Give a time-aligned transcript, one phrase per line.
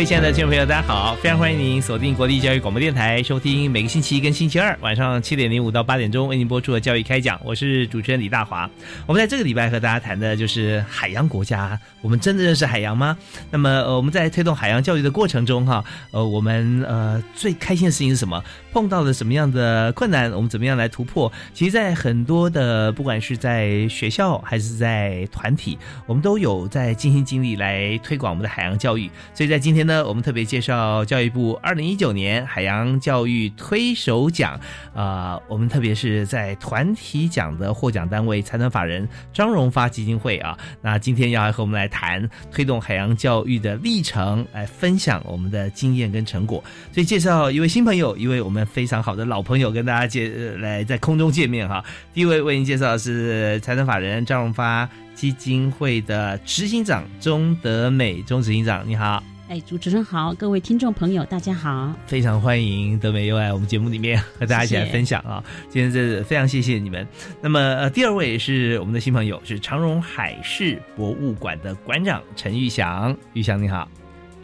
[0.00, 1.14] 位亲爱的听众朋友，大家好！
[1.16, 7.38] 非常欢迎您锁定国立教育广播电台，收听每个星期一跟星期二晚上七点零五到八点钟为您播出的教育开讲。
[7.44, 8.70] 我是主持人李大华。
[9.06, 11.78] 我们在这个礼拜和大家谈的就是海洋国家。
[12.00, 13.14] 我们真的认识海洋吗？
[13.50, 18.42] 那么，呃，我们在推动海洋教育的过程中，哈，呃，我们呃最开心的事情是什么？
[18.72, 20.32] 碰到了什么样的困难？
[20.32, 21.30] 我们怎么样来突破？
[21.52, 25.76] 其实，在很多的不管是在学校还是在团体，
[26.06, 29.10] 我们都有在尽心尽力来推广我们的海洋教育。
[29.34, 34.58] 所以在今天呢，我们特别介绍教育部二零一九年海洋教育推手奖。
[34.94, 40.56] 啊，我们特别是在团体奖的获奖单位财团法人张荣发基金会啊。
[40.80, 46.62] 那今天要来和我们来谈推动海洋教育的历程，来分享我们的经验跟成果。
[46.92, 51.84] 所以介绍一位新朋友，一位我们非常好的老朋友，跟大家见来在空中见面哈。
[52.14, 59.22] 第一位为您介绍的是财团法人张荣发基金会的执行长钟德美钟执行长，你好。
[59.50, 65.42] 哎，主持人好，各位听众朋友，大家好，非常欢迎德美又来我们节目里面和大家一起来分享啊。
[65.68, 67.04] 今天这非常谢谢你们。
[67.42, 73.88] 那么呃，第二位是我们的新朋友，是长荣海事博物馆的馆长陈玉祥，玉祥你好。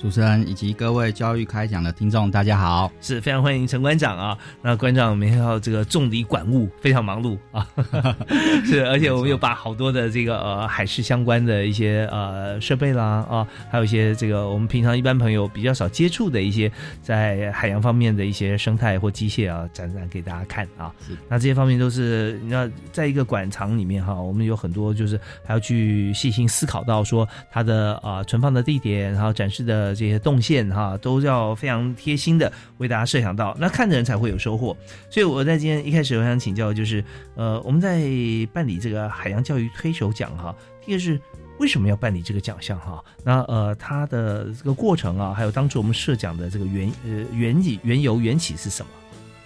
[0.06, 4.38] 主持人以及各位教育开讲的听众，大家好，是非常欢迎陈馆长啊。
[4.62, 7.66] 那馆长每天要这个重理管物，非常忙碌啊。
[8.64, 16.70] 是，而且我们又把好多的这个呃海事相关的一些呃设备啦啊，还有一些这个我们平常一般朋友比较少接触的一些
[17.02, 20.94] 在海洋方面的一些生态或机械啊，展览给大家看啊。
[21.28, 29.95] 那这些方面都是你要在一个馆藏里面哈，我们有很多就是还要去细心思考到说它的啊存放的地点，然后展示的。
[29.96, 34.76] 这些动线哈，都要非常贴心的为大家设想到，那看的人才会有收获。
[35.10, 37.02] 所以我在今天一开始，我想请教，就是
[37.34, 38.04] 呃，我们在
[38.52, 41.18] 办理这个海洋教育推手奖哈，第一个是
[41.58, 43.02] 为什么要办理这个奖项哈？
[43.24, 48.90] 那呃，它的这个过程啊，还有当初我们设奖的这个原呃原起缘由缘起是什么？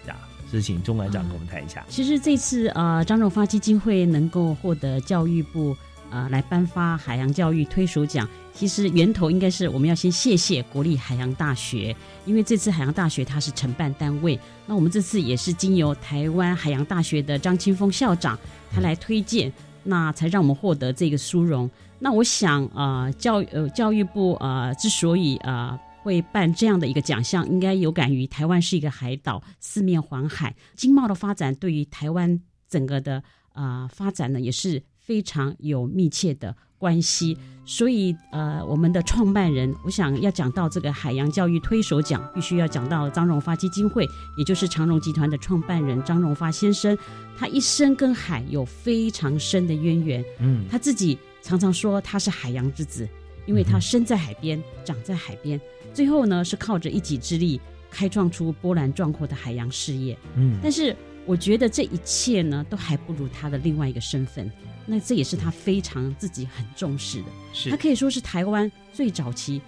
[0.09, 0.17] 呀，
[0.51, 1.85] 是请钟馆长跟我们谈一下。
[1.89, 5.77] 其实这次呃，张荣发基金会能够获得教育部
[6.11, 8.29] 呃来颁发海洋教育推手奖。
[8.53, 18.39] 其实源头应该是我们要先谢谢国立海洋大学，因为这次海洋大学它是承办单位，那我们这次也是经由台湾海洋大学的张清峰校长
[18.71, 19.51] 他来推荐，
[19.83, 21.71] 那才让我们获得这个殊荣。
[21.99, 33.23] 那我想啊，教呃教育部啊之所以啊会办这样的一个奖项，应该有感于台湾是一个海岛，四面环海，经贸的发展对于台湾整个的
[33.53, 36.55] 啊发展呢也是非常有密切的。
[36.79, 46.97] 关系，所以呃，我们的创办人，我想要讲到这个海洋教育推手奖，必须要讲到张荣发基金会，也就是长荣集团的创办人张荣发先生，
[47.37, 50.25] 他一生跟海有非常深的渊源。
[50.39, 53.07] 嗯，他自己常常说他是海洋之子，
[53.47, 55.61] 因为他生在海边，长在海边，
[55.93, 57.61] 最后呢是靠着一己之力
[57.91, 60.17] 开创出波澜壮阔的海洋事业。
[60.37, 60.97] 嗯，但是
[61.27, 64.51] 我觉得这一切呢，都还不如他的另外一个身份。
[64.93, 69.63] 那这也是他非常自己很重视的，是他可以说是台湾最早期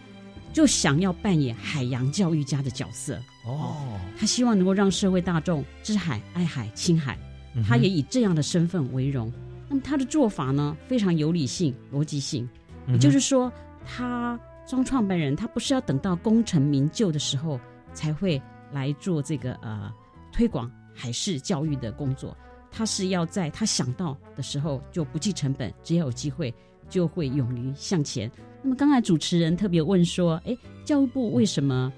[0.52, 3.76] 就想要扮演海洋教育家的角色哦。
[4.19, 7.17] 他希望能够让社会大众知海、爱海、亲海，
[7.69, 9.32] 他也以这样的身份为荣。
[9.69, 12.49] 那么他的做法呢，非常有理性、逻辑性，
[12.88, 13.50] 也就是说，
[13.87, 14.37] 他
[14.67, 17.61] 张创办人他不是要等到功成名就的时候
[17.94, 18.43] 才会
[18.73, 19.88] 来做这个呃
[20.32, 22.37] 推广海事教育的工作。
[22.73, 26.53] 他是要在他想到的时候就不计成本，只要有机会
[26.89, 28.29] 就会勇于向前。
[28.63, 31.93] 那么刚才主持人特别问说：“哎，教育部为什么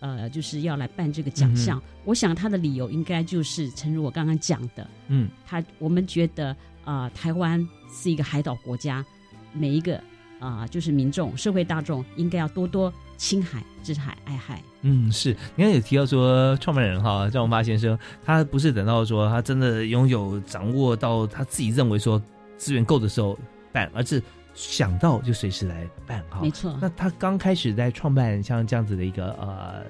[0.00, 9.04] 呃就是要来办这个奖项？”我想他的理由应该就是诚如我刚刚讲的，嗯，他我们觉得啊，台湾是一个海岛国家，
[9.52, 10.02] 每一个
[10.40, 14.62] 啊、就是民众社会大众应该要多多亲海、知海、爱海。
[14.86, 15.30] 嗯，是。
[15.56, 22.22] 你刚才有提到说，创办人哈张荣发先生，他不是等到说他真的拥有掌握到他自己认为说
[22.58, 23.38] 资源够的时候
[23.72, 24.22] 办，而是
[24.54, 26.40] 想到就随时来办哈。
[26.42, 29.82] 没错，那他刚开始在创办像这样子的一个呃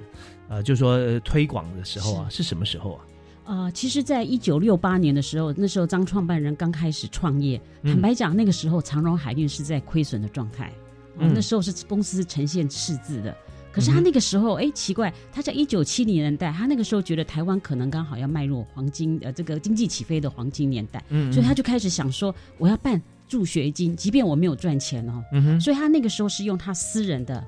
[0.48, 3.04] 呃，就说呃推广的时候啊，是什么时候啊？
[3.46, 10.72] 呃，其实，在一九六八年的时候，那时候张创办人刚开始创业，嗯坦白讲，那个时候长荣海运是在亏损的状态，
[11.18, 13.36] 那时候是公司呈现赤字的。
[13.74, 27.44] 可是他那个时候，哎、奇怪，他在一九七零年代，他那个时候觉得台湾可能刚好要迈入黄金呃这个经济起飞的黄金年代，嗯所以他就开始想说，我要办助学金，即便我没有赚钱哦，嗯哼，所以他那个时候是用他私人的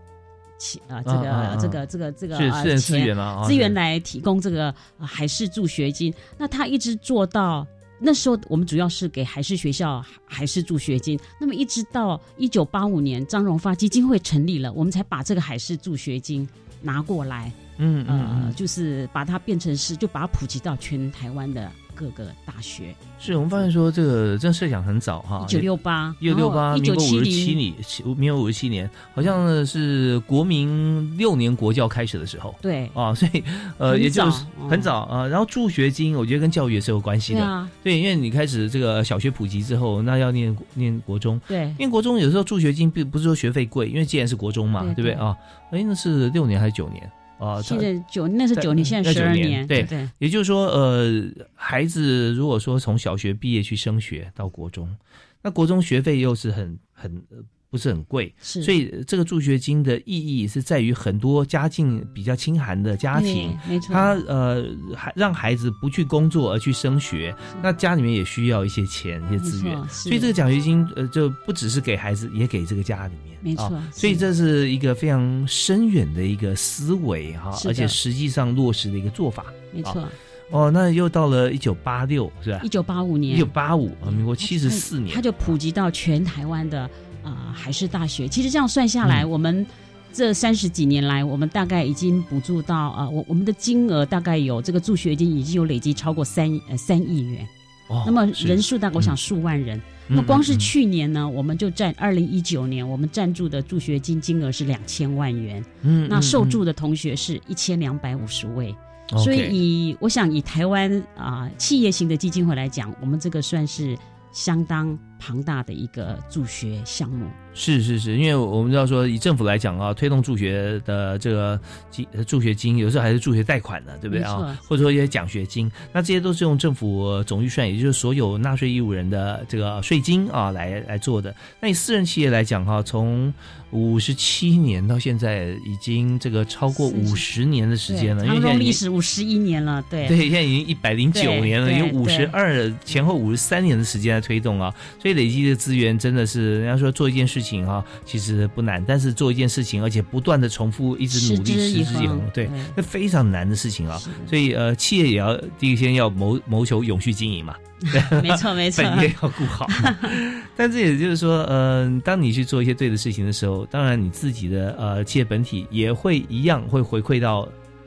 [0.59, 1.57] 钱啊、这个、啊啊啊。
[1.61, 6.13] 这个这个这个呃是私人资钱资源来提供这个、呃海事助学金。
[6.37, 7.65] 那他一直做到
[7.99, 11.19] 那时候，我们主要是给海事学校海事助学金。
[11.41, 16.47] 那么一直到一九八五年，张荣发基金会成立了，我们才把这个海事助学金
[16.83, 22.95] 拿过来，嗯嗯呃，嗯，就是把它变成是，就把它普及到全台湾的各个大学。
[23.19, 33.43] 是我们发现说这个这设想很早哈，一九六八，一九六八，一九七民国五十七，年，七民国五十七年，好像呢是国民六年国教开始的时候对啊，所以
[33.79, 35.27] 呃，也就是很早啊。
[35.27, 45.37] 然后助学金，我觉得跟教育也是有关系的，对啊，对，因为你开始这个小学普及之后，那要念念国中，对念国中有时候助学金并不是说学费贵，因为既然是国中嘛，对对不对对啊？
[45.73, 47.61] 哎，那是六年还是九年啊？
[47.63, 51.25] 现在九那是九年，现在十二年，对对也就是说，呃，
[51.55, 54.95] 孩子如果说从小学毕业去升学到国中，
[55.43, 57.39] 那国中学费又是很很呃
[57.71, 64.65] 不是很贵，是，所以这个助学金的意义是在于很多家境比较清寒的家庭，没错，他呃
[64.95, 69.77] 还让孩子不去工作而去升学，那家里面也需要一些钱一些资源。
[69.89, 79.47] 所以这个奖学金呃就不只是给孩子，也给这个家里面，没错所以这是一个非常深远的一个思维哈，而且实际上落实的一个做法。
[79.73, 80.07] 没错。
[80.53, 82.61] 哦，那又到了一九八六是吧？
[82.63, 82.69] 一？
[82.69, 86.89] 九八五年，一九八五啊，民国七十四年，他就普及到全台湾的
[87.27, 88.29] 啊、呃海事大学。
[88.29, 89.67] 其实这样算下来，嗯我们
[90.13, 97.47] 这三十几年来，我们大概已经补助到啊、我我们的金额大概有这个助学金已经有累积超过三呃三亿元。
[97.89, 99.77] 哦那么人数大概我想嗯数万人。
[100.09, 108.71] 嗯那光是去年呢，我们就占二零一九年，我们赞助的助学金金额是两千万元，嗯那受嗯助的同学是一千两百五十位。
[108.71, 113.97] 嗯所以以我想以台湾啊、企业型的基金会来讲，我们这个算是
[114.33, 117.31] 相当庞大的一个助学项目。
[117.59, 121.59] 是是是，因为我们知道说，以政府来讲啊，推动助学的这个
[121.91, 124.57] 金呃助学金，有时候还是助学贷款的，对不对啊？
[124.69, 131.35] 或者说一些奖学金，那这些都是用政府总预算，也就是所有纳税义务人的这个税金啊来来做的。
[131.59, 133.33] 那以私人企业来讲哈、从
[133.71, 154.01] 五十七年到现在，已经这个超过是五十年的时间了，因为现在历史五十一年了，对对，现在已经一百零九年了，有五十二前后五十三年的时间来推动啊，所以累积的资源真的是，人家说做一件事情哈、其实不难，但是做一件事情，而且不断的重复，一直努力，持之以恒恒，对对，那非常难的事情啊。
[154.27, 157.55] 所以呃，企业也要第一先要谋谋求永续经营嘛，
[158.23, 159.67] 没错没错，本业要顾好。
[160.57, 167.47] 但这也就是说，呃，当你去做一些对的事情的时候，当然你自己的呃企业本体也会一样会回馈到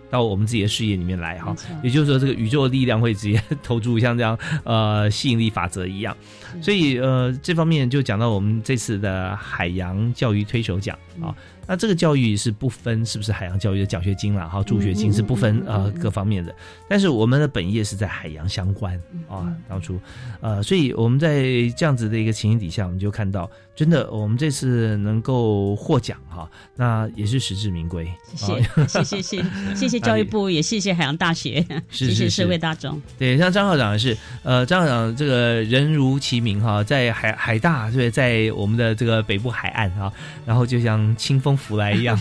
[0.09, 6.15] 到我们自己的事业里面来哈也就是说，这个宇宙的力量会直接投注，像这样呃吸引力法则一样。
[6.61, 11.35] 所以呃，这方面就讲到我们这次的海洋教育推手奖啊。
[11.69, 16.51] 那这个教育是不分是不是海洋教育的奖学金啦，哈，助学金是不分呃嗯各方面的。
[16.89, 19.99] 但是我们的本业是在海洋相关嗯啊，当初
[20.41, 21.43] 呃，所以我们在
[21.77, 28.11] 这样子的一个情形底下，我们就看到，真的我们这次能够获奖哈，那也是实至名归。
[28.33, 32.99] 谢啊谢谢谢谢谢谢教育部，也谢谢海洋大学， 谢谢社会大众。
[33.19, 40.11] 对，像张校长也是，呃，张校长这个人如其名哈，在海海大，对，在我们的这个北部海岸哈，
[40.47, 42.17] 然后就像清风拂来一样，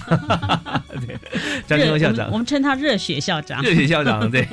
[1.06, 1.16] 对，
[1.66, 3.62] 张金龙校长我们我，们称他热血校长。
[3.62, 4.46] 热血校长，对，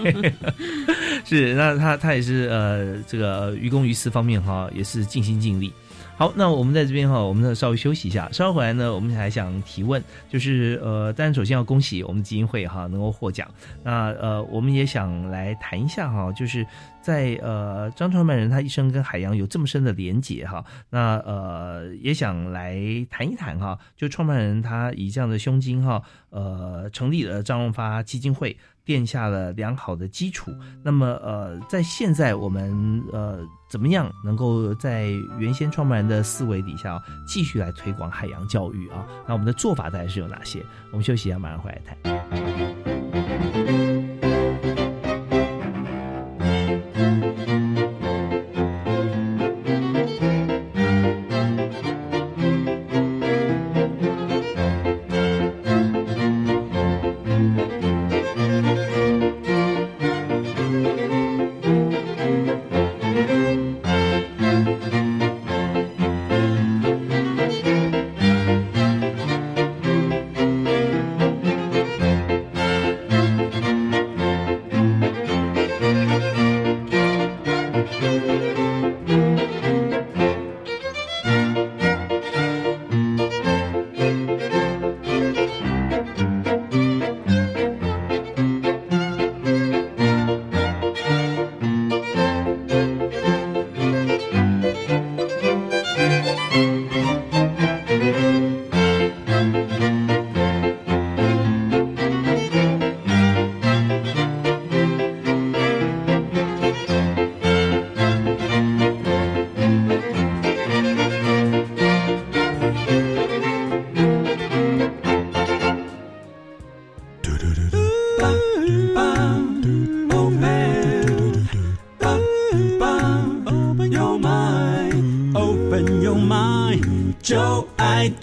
[1.26, 5.74] 是，那他他也是呃，这个于公于私方面哈，也是尽心尽力。
[6.18, 13.46] 好，那我们在这边哈，我们呢稍微休息一下，稍后回来呢，我们还想提问，就是呃，当然首先要恭喜我们基金会哈能够获奖，
[13.84, 16.66] 那呃，我们也想来谈一下哈，就是
[17.02, 22.80] 在呃张创办人他一生跟海洋有这么深的连结哈，那呃也想来
[23.10, 28.56] 谈一谈哈，就创办人他以这样的胸襟哈，呃成立了张荣发基金会。
[28.86, 30.52] 奠下了良好的基础。
[30.84, 33.40] 那么呃，在现在我们呃
[33.70, 39.06] 怎么样能够在原先创办人的思维底下继续来推广海洋教育啊？
[39.28, 40.64] 那我们的做法大概是有哪些？
[40.92, 41.96] 我们休息一下，马上回来谈。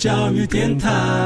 [0.03, 1.22] 教育电台。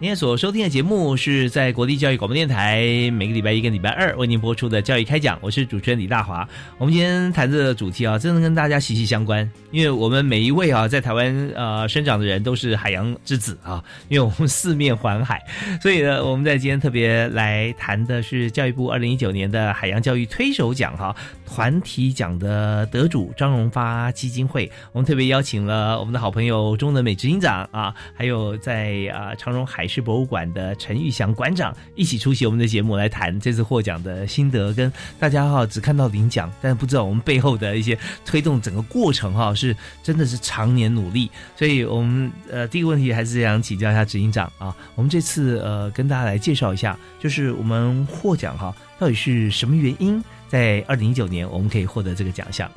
[0.00, 2.82] 今天所收听的节目是在国立教育广播电台
[3.12, 6.46] 每个礼拜一跟礼拜二为您播出的教育开讲，我是主持人李大华。
[6.76, 15.40] 我们今天谈这个主题啊，真的跟大家息息相关，因为我们每一位啊在台湾呃生长的人都是海洋之子啊，因为我们四面环海，
[15.80, 21.14] 所以呢，我们在今天特别来谈的是教育部二零一九年的海洋教育推手奖哈。
[21.46, 41.30] 团体奖的得主张荣发基金会，我们特别邀请了我们的好朋友中德美执行长啊，还有在啊长荣海事博物馆的陈玉祥馆长一起出席我们的节目，来谈这次获奖的心得，跟大家哈只看到领奖，但不知道我们背后的一些推动整个过程哈，是真的是常年努力。
[41.56, 50.22] 所以我们呃第一个问题还是想请教一下执行长啊，我们这次呃跟大家来介绍一下，就是我们获奖哈到底是什么原因？
[50.46, 52.70] 在二零一九年，我们可以获得这个奖项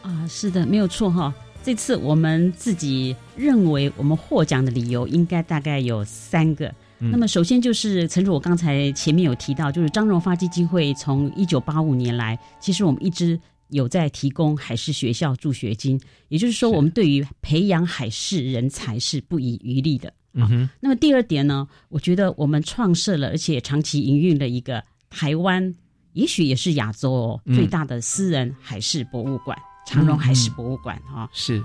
[0.00, 1.34] 啊，是的，没有错哈。
[1.64, 6.72] 这次我们自己认为我们获奖的理由应该大概有三个。
[6.98, 13.38] 那么首先就是，陈主我刚才前面有提到，就是张荣发基金会从一九八五年来，其实我们一直
[13.68, 20.12] 有在提供海事学校助学金，也就是说，我们对于培养海事人才是不遗余力的。
[20.34, 20.70] 嗯哼。
[20.80, 25.74] 那么第二点呢，我觉得我们创设了，而且长期营运了一个台湾。
[26.12, 31.28] 也许也是亚洲哦最大的私人海事博物馆——长荣海事博物馆啊。
[31.32, 31.62] 是，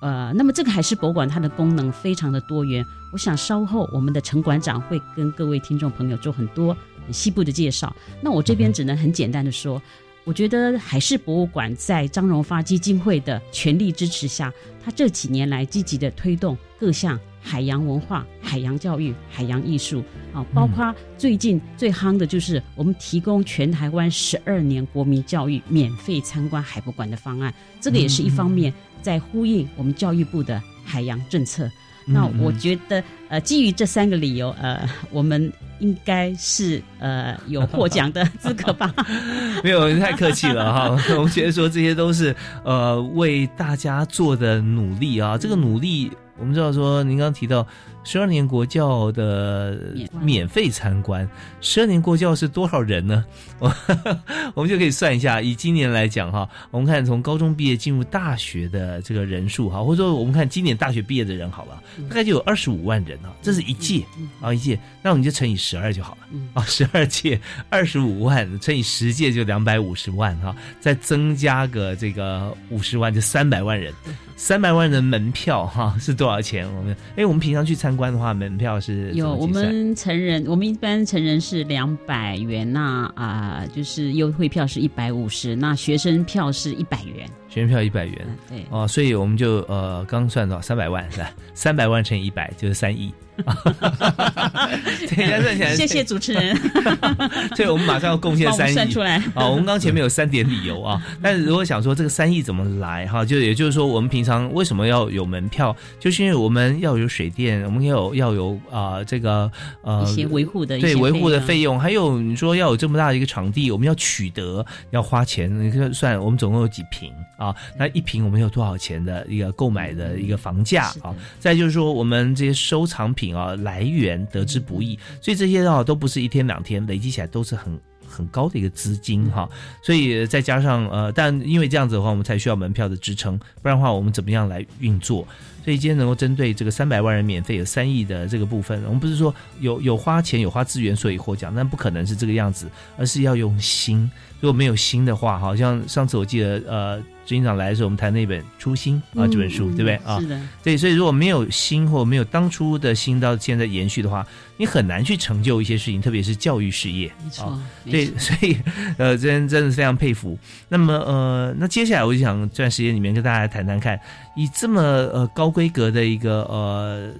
[0.00, 2.84] 呃，那么这个海事博物馆它的功能非常的多元。
[3.12, 6.76] 我想稍后我们的陈馆长会跟各位听众朋友做很多
[7.10, 7.94] 西部的介绍。
[8.22, 9.82] 那我这边只能很简单的说，
[10.24, 14.52] 我觉得海事博物馆在张荣发基金会的全力支持下，
[14.84, 17.18] 他这几年来积极的推动各项。
[17.42, 31.66] 海洋文化、海洋教育、海洋艺术，啊，包括最近最夯的就是我们提供全台湾十二年国民教育免费参观海博馆的方案，这个也是一方面在呼应我们教育部的海洋政策。
[32.12, 38.92] 那我觉得，呃，基于这三个理由，呃，我们应该是呃 有获奖的资格吧？
[39.64, 40.88] 没有，太客气了哈。
[41.16, 46.10] 我们觉得说这些都是呃为大家做的努力啊，这个努力。
[46.38, 47.66] 我们知道说，您刚刚提到
[48.02, 49.78] 十二年国教的
[50.20, 51.28] 免费参观，
[51.60, 53.24] 十二年国教是多少人呢？
[53.58, 53.72] 我
[54.54, 64.02] 我们就可以算一下，以今年来讲哈，我们看从高中毕业进入大学的这个人数哈，或者说我们看今年大学毕业的人好了，大概就有二十五万人啊，这是一届
[64.40, 67.38] 啊一届，那我们就乘以十二就好了啊，十二届
[67.68, 73.92] 二十五万乘以十届就两百五十万哈，再增加个这个五十万就三百万人。
[74.36, 76.66] 三百万人门票哈是多少钱？
[76.74, 87.28] 我们哎，我们平常去参观的话，门票是有我们成人，我们一般成人是两百元，那啊就是优惠票是一百五十，那学生票是一百元。
[87.48, 91.32] 学生票一百元嗯对，哦，所以我们就呃刚算到三百万是吧？
[91.52, 93.12] 三百万乘以一百就是三亿。
[95.10, 96.56] 对，要算起来，谢谢主持人
[97.56, 99.00] 所以我们马上要贡献三亿算出。
[99.00, 99.16] 来。
[99.34, 109.50] 啊，我们刚前面有三点理由啊， 但是如果想说这个三亿怎么来哈，就也就是说我们平常为什么要有门票，就是因为我们要有水电，我们要有要有啊、这个
[109.82, 117.54] 呃一些维护的对维护的费用，还有你说要有这么大的一个场地，我们要取得要花钱，你看算我们总共有几平啊？
[117.78, 121.14] 那一平我们有多少钱的一个购买的一个房价啊？
[121.38, 127.78] 再就是说我们这些收藏品啊来源得之不易，所以这些啊都不是一天两天累积起来都是很。
[128.12, 129.48] 很高的一个资金哈，
[129.84, 135.24] 所以再加上呃，但因为这样子的话，我们才需要门票的支撑，不然的话，我们怎么样来运作？
[135.64, 142.68] 所以今天能够针对这个三百万人免费有三亿的这个部分，我们不是说有有花钱有花资源所以获奖，但不可能是这个样子，
[142.98, 144.10] 而是要用心。
[144.40, 150.26] 如果没有心的话，好像上次我记得呃，执行长来的时候，我们谈那本《初心》啊这本书，对不对啊是？
[150.26, 157.06] 的，对，所以如果没有心或没有当初的心到现在延续的话，你很难去成就一些事情，特别是教育事业。
[157.06, 158.56] 啊没错，没对，所以
[158.98, 160.36] 呃，真真的非常佩服。
[160.68, 163.96] 那么呃，那接下来我就想这段时间里面跟大家谈谈看，
[164.34, 167.12] 以这么呃高规格的一个呃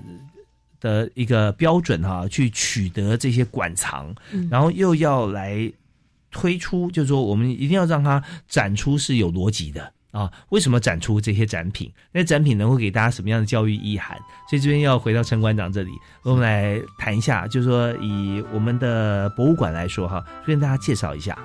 [0.81, 4.12] 的一个标准哈、去取得这些馆藏，
[4.50, 5.73] 然后又要来
[6.33, 9.93] 推出，就是说我们一定要让它展出是有逻辑的。
[10.11, 11.90] 啊，为什么展出这些展品？
[12.11, 14.19] 那展品能够给大家什么样的教育意涵？
[14.49, 15.90] 所以这边要回到陈馆长这里，
[16.23, 21.38] 我们来谈一下，就是说以我们的博物馆来说哈，跟大家介绍一下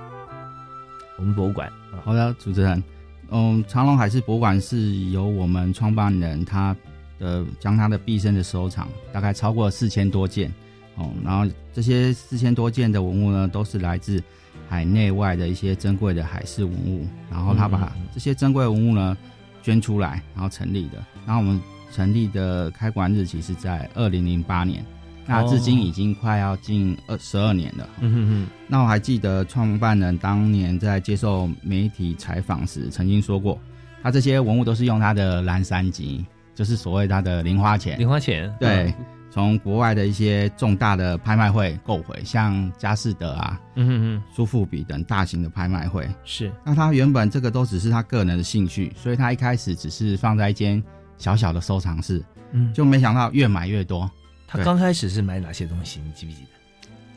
[1.17, 1.71] 我们博物馆。
[2.03, 2.83] 好的，主持人，
[3.29, 6.75] 嗯，长隆海事博物馆是由我们创办人他
[7.19, 10.51] 的将他的毕生的收藏，大概超过四千多件
[10.95, 14.21] 哦，然后这些四千多件的文物呢，都是来自
[14.67, 19.17] 海内外的一些珍贵的海事文物，然后他把嗯嗯嗯这些珍贵文物呢
[19.61, 21.03] 捐出来，然后成立的。
[21.25, 24.85] 然后我们成立的开馆日期是在二零零八年，
[25.25, 27.89] 那至今已经快要近二十二年了。
[27.99, 33.57] 嗯哼哼，那我还记得创办人当年在接受媒体采访时曾经说过，
[34.03, 38.93] 他这些文物都是用他的蓝山级，就是所谓他的零花钱，零花钱对，
[39.35, 46.07] 从国外的一些重大的拍卖会购回，像佳士得啊、嗯哼哼，苏富比等大型的拍卖会。
[46.23, 50.81] 是那他原本这个都只是他个人的兴趣，所以他一开始只是放在一间
[51.17, 54.09] 小小的收藏室，嗯，就没想到越买越多。
[54.47, 55.99] 他刚开始是买哪些东西？
[56.05, 56.47] 你记不记得？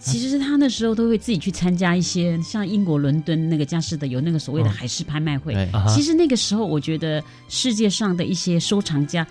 [0.00, 5.54] 其实他那时候都会自己去参加一些像英国伦敦那个佳士得有那个所谓的嗯海事拍卖会。
[5.86, 9.24] 其实那个时候，我觉得世界上的一些收藏家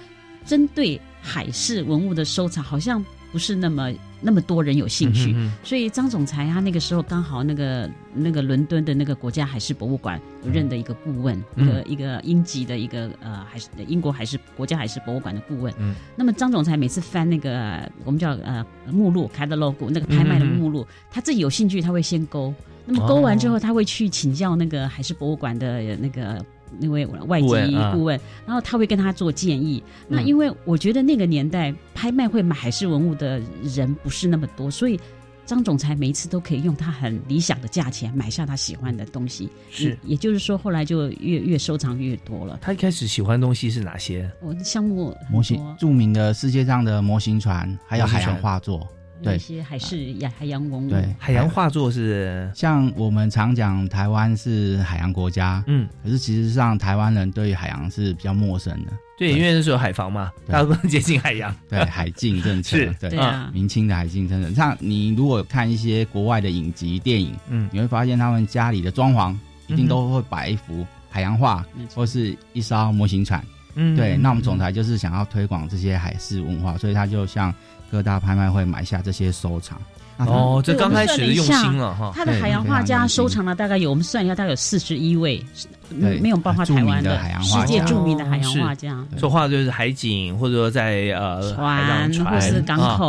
[0.46, 5.36] 针对海事文物的收藏，好像不是那么那么多人有兴趣。
[5.64, 15.74] 所以张总裁他那个时候刚好那个那个伦敦的那个国家海事博物馆有认的一个顾问，嗯一个一个英籍的一个呃海事英国海事国家海事博物馆的顾问。
[15.78, 22.54] 嗯，那么张总裁每次翻那个呃我们叫呃目录 catalog 那个拍卖的目录，他自己有兴趣他会先勾，
[22.86, 26.44] 那么勾完之后他会去请教那个海事博物馆的呃那个。
[26.80, 27.48] 那位外籍
[27.94, 29.84] 顾问啊，然后他会跟他做建议。
[30.08, 35.00] 那嗯因为我觉得那个年代拍卖会买海事文物的人不是那么多，所以
[35.46, 39.50] 张总裁每一次都可以用他很理想的价钱买下他喜欢的东西。
[39.72, 42.60] 是也也就是说，后来就越越收藏越多了。
[42.62, 44.30] 他一开始喜欢的东西是哪些？
[44.42, 48.86] 我的项目模型著名的世界上的模型船，还有海洋画作。
[49.24, 50.90] 一些海事呀海洋文物。
[50.90, 52.50] 对，海洋画作是？
[52.54, 60.54] 像我们常讲台湾是海洋国家，嗯，可是其实上台湾人对于海洋是比较陌生的，对，因为那时候有海防嘛，对。
[60.54, 61.54] 大部分接近海洋。
[61.70, 63.10] 对海禁政策，是对。
[63.10, 64.50] 对啊，明清的海禁政策。
[64.52, 67.70] 像你如果看一些国外的影集、电影，嗯。
[67.72, 69.36] 你会发现他们家里的装潢
[69.68, 73.44] 一定都会摆一幅海洋画，或是一艘模型船。
[73.76, 73.96] 嗯。
[73.96, 77.54] 对，那我们总裁就是想要推广这些海事文化，所以他就向
[77.92, 79.82] 各大拍卖会买下这些收藏。
[80.18, 82.12] 哦，这刚开始用心了哈。
[82.16, 89.68] 他的海洋画家收藏了大概有，我们算一下，大概有四十一位，对没有包括台湾的海洋画世界著名的海洋画家，对说话就是。
[89.78, 92.34] 海景，或者说在呃海船上船。
[92.34, 93.06] 或是港啊口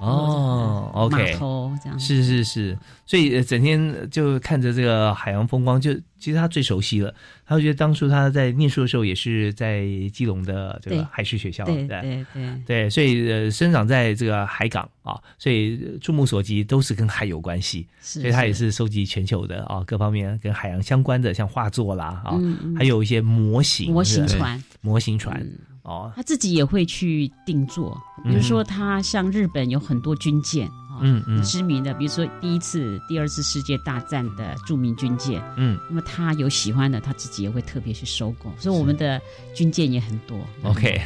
[0.00, 2.00] 哦码，OK，头这样。
[2.00, 7.14] 是是是，所以呃整天就看着这个海洋风光，就其实他最熟悉了。
[7.46, 12.00] 他会觉得当初他在念书的时候，也是在基隆的这个海事学校，对对。
[12.00, 18.72] 对对，对，所以呃生长在这个海港啊，所以呃触目所及都是跟海有关系，是所以他也是。
[18.72, 22.76] 收集全球的啊各方面跟海洋相关的，像画作啦啊，嗯嗯。
[22.76, 25.58] 还有一些模型，模型船，模型船嗯。
[25.82, 31.42] 哦，他自己也会去定做，比如说他像日本有很多军舰啊，哈，嗯嗯。
[31.42, 35.78] 知名的，比如说第一次、第二次世界大战的著名军舰，嗯。
[35.88, 39.20] 那么他有喜欢的，他自己也会特别去收购，所以我们的
[39.54, 40.38] 军舰也很多。
[40.62, 41.00] ，OK，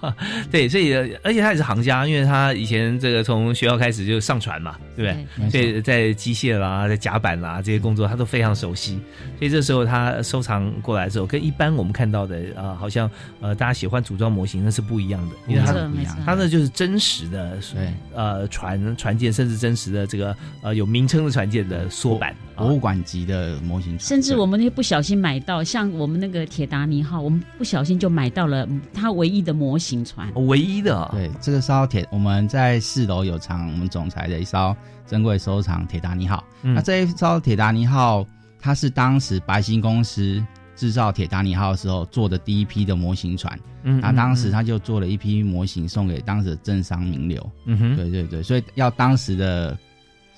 [0.50, 5.50] 对，所以呃而且他也是行家，因为他以前这个从学校开始就上船嘛，对不对？
[5.50, 9.00] 所以在机械啦、在甲板啦这些工作，他都非常熟悉。
[9.38, 15.94] 所以这时候他收藏过来之后，跟一般我们看到的呃，好像呃大家喜欢组装模型那是不一样的，因为他没错没错。
[15.94, 17.92] 不一样，它呢就是真实的，对。
[18.14, 30.28] 呃船船舰，甚至真实的这个呃有名称的船舰的缩版啊博物馆级的模型船，甚至我们那些不小心买到，像我们那个铁达尼号，我们不小心就买到了它唯一的模型船。
[30.48, 34.74] 唯一的啊，对这个艘铁，我们在四楼有藏我们总裁的一艘
[35.06, 36.42] 珍贵收藏铁达尼号。
[36.62, 38.26] 嗯那这一艘铁达尼号，
[38.58, 40.44] 它是当时白星公司
[40.78, 43.58] 制造铁达尼号的时候做的第一批的模型船。
[43.82, 47.52] 嗯那当时他就做了一批模型送给当时的政商名流。
[47.64, 49.76] 嗯哼，对对对，所以要当时的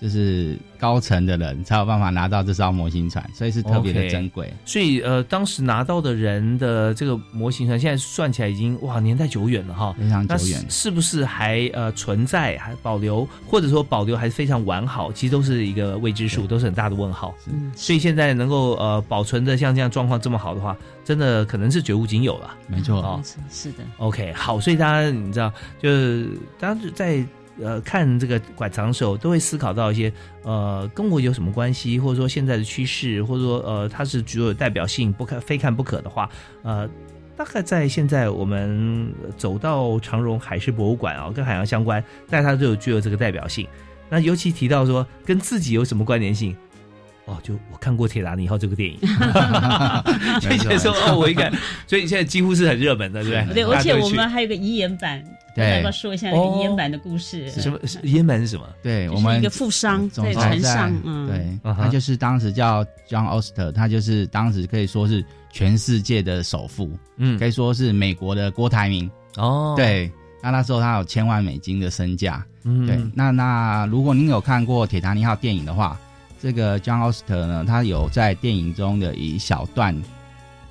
[0.00, 4.50] 就是高层的人才有办法拿到这艘模型船，所以是特别的珍贵。
[4.64, 9.94] 所以呃，当时拿到的人的这个模型船，现在算起来已经哇年代久远了哈。
[9.98, 15.12] 非常那是久远，是不是还呃存在，还保留，或者说保留还是非常完好？
[15.12, 17.34] 其实都是一个未知数，都是很大的问号。
[17.52, 22.50] 嗯，所以现在能够呃保存的像这样状况这么好的话，真的可能是绝无仅有了。
[22.66, 23.02] 没错。
[23.02, 23.84] 哦没错，是的。
[23.98, 27.22] OK，好，所以大家你知道，就是大家在
[27.62, 36.28] 呃看这个馆藏的时候，都会思考到一些呃跟我有什么关系，或者说现在的趋势，或者说呃它是具有代表性，不可非看不可的话，
[36.62, 36.88] 呃。
[37.36, 43.66] 大概在现在，我们走到长荣海事博物馆啊、跟海洋相关，但它就有具有这个代表性。
[44.10, 46.54] 那尤其提到说跟自己有什么关联性，
[47.24, 48.98] 哦，就我看过《铁达尼号》这个电影，
[50.42, 51.50] 就觉得说哦，我应该，
[51.86, 53.64] 所以现在几乎是很热门的，对不对？
[53.64, 57.50] 对，而且我们还有个遗言版，对要不要说一下那个遗言版的故事？
[57.50, 57.78] 是什么？
[57.86, 58.68] 是烟门是什么？
[58.82, 69.10] 对我们就是一个富商在总裁船上，嗯，对，他就是当时叫 John Oster，他就是当时可以说是全世界的首富，嗯可以说是美国的郭台铭。
[69.36, 70.10] 哦，对，
[70.42, 72.44] 那那时候他有千万美金的身价。
[72.64, 75.98] 嗯对，那那如果您有看过《铁达尼号》电影的话，
[76.42, 79.96] 这个 John Oster 呢，他有在电影中的一小段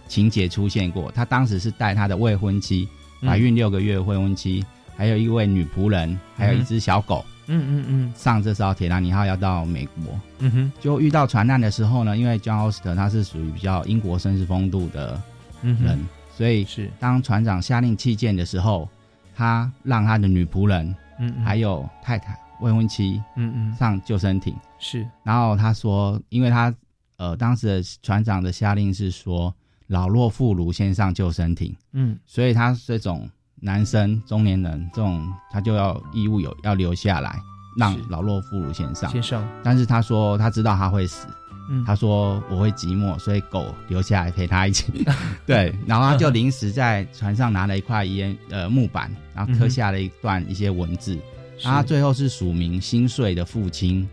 [0.07, 1.11] 情节出现过。
[1.11, 4.63] 他当时是带他的未婚妻，嗯怀孕六个月的未婚妻，
[4.95, 8.13] 还有一位女仆人，还有一只小狗，嗯嗯嗯。
[8.15, 10.19] 上这艘铁达尼号要到美国。
[10.39, 10.71] 嗯哼。
[10.79, 15.21] 就遇到船难的时候呢，因为 John Oster 他是属于比较英国绅士风度的
[15.61, 16.89] 嗯哼人，所以是。
[16.99, 18.87] 当船长下令弃舰的时候，
[19.35, 20.87] 他让他的女仆人
[21.19, 21.43] 嗯嗯。
[21.43, 23.75] 还有太太未婚妻嗯嗯。
[23.75, 25.05] 上救生艇，是。
[25.23, 26.73] 然后他说，因为他
[27.17, 29.53] 呃当时的船长的下令是说
[29.89, 32.17] 老弱妇孺先上救生艇，嗯。
[32.25, 33.27] 所以他这种
[33.59, 37.37] 男生中年人这种他就要义务有要留下来，
[37.75, 39.11] 让老弱妇孺先上。
[39.11, 41.27] 先上但是他说他知道他会死，
[41.71, 41.83] 嗯。
[41.85, 45.05] 他说我会寂寞，所以狗留下来陪他一起。
[45.47, 51.17] 对，然后他就临时在船上拿了一块烟呃木板，然后刻下了一段一些文字。
[51.61, 54.07] 然后他最后是署名心碎的父亲，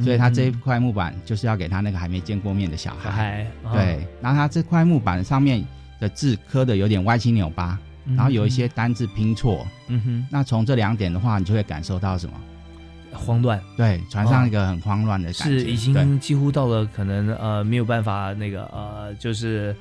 [0.00, 3.10] 所以他这一块木板就是要给他那个还没见过面的小小孩。
[3.10, 5.64] 孩对，然后他这块木板上面
[6.00, 9.66] 的字刻的有点歪七扭八，然后有一些单字拼错。
[9.88, 12.34] 嗯哼那从这两点的话，你就会感受到什么？
[13.14, 15.58] 慌乱对，船上一个很慌乱的感觉。
[15.58, 19.76] 是已经几乎到了可能呃没有办法那个呃就是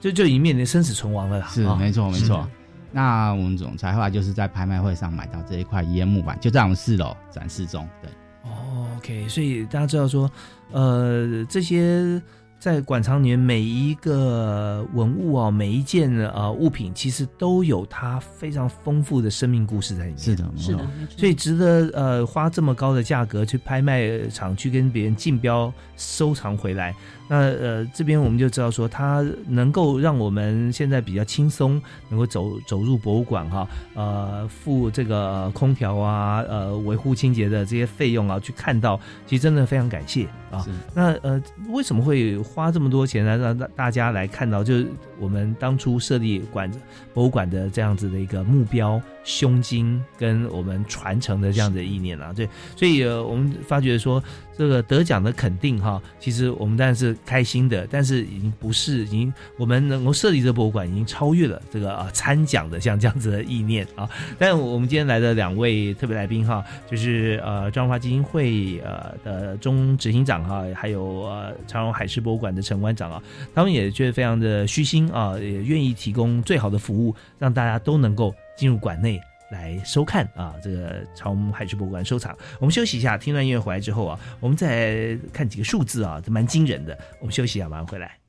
[0.00, 2.44] 就就已经面临生死存亡了啦是啊没错没错。
[2.90, 7.88] 那我们总裁后来就是在拍卖会上买到这一块烟木板，就在我们四楼展示中。
[8.02, 8.10] 对，
[8.42, 10.30] 哦，OK，所以大家知道说，
[10.72, 12.20] 呃，这些
[12.58, 20.18] 在馆藏里面每一个文物啊，每一件呃物品，其实都有它非常丰富的生命故事在里面。
[20.18, 26.94] 是的，是的，所以值得呃花这么高的价格去拍卖场去跟别人竞标收藏回来。
[27.32, 40.62] 那呃这边我们就知道说，它能够让我们现在比较轻松，能够走走入博物馆哈，呃付这个空调啊，呃维护清洁的这些费用啊，去看到，其实真的非常感谢啊。
[40.94, 44.62] 那呃，为什么会花这么多钱来让大大家来看到？
[44.62, 44.86] 就是
[45.18, 46.70] 我们当初设立馆
[47.14, 52.30] 博物馆的这样子的一个目标、胸襟跟我们传承的这样的意念啊。
[52.34, 54.22] 对，所以呃，我们发觉说
[54.56, 64.08] 这个得奖的肯定哈，其实我们当然是开心的，但是已经不是已经我们能够设立这博物馆，已经超越了这个啊参奖的像这样子的意念啊。
[64.38, 73.22] 但我们今天来的两位特别来宾哈，就是呃张华基金会呃的中执行长哈，还有呃长荣海事博物馆的陈馆长啊，
[73.54, 79.20] 他们也觉得非常的虚心啊，也愿意提供最好的服务，让大家都能够进入馆内
[79.52, 82.36] 来收看啊这个从海事博物馆收藏。
[82.58, 86.98] 我们休息一下，听段音乐回来之后啊，我们再看几个数字啊，这蛮惊人的。
[87.20, 88.21] 我们休息一下，马上回来。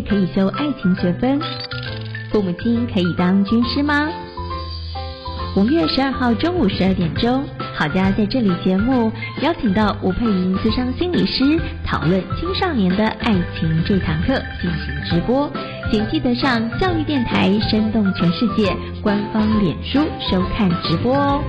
[0.00, 1.40] 可以修爱情学分？
[2.30, 4.08] 父母亲可以当军师吗？
[5.56, 7.42] 五月十二号中午十二点钟，
[7.74, 15.50] 好家在这里节目邀请到吴佩莹资深心理师讨论青少年的爱情这堂课进行直播，
[15.90, 21.42] 请记得上教育电台《生动全世界》官方脸书收看直播哦。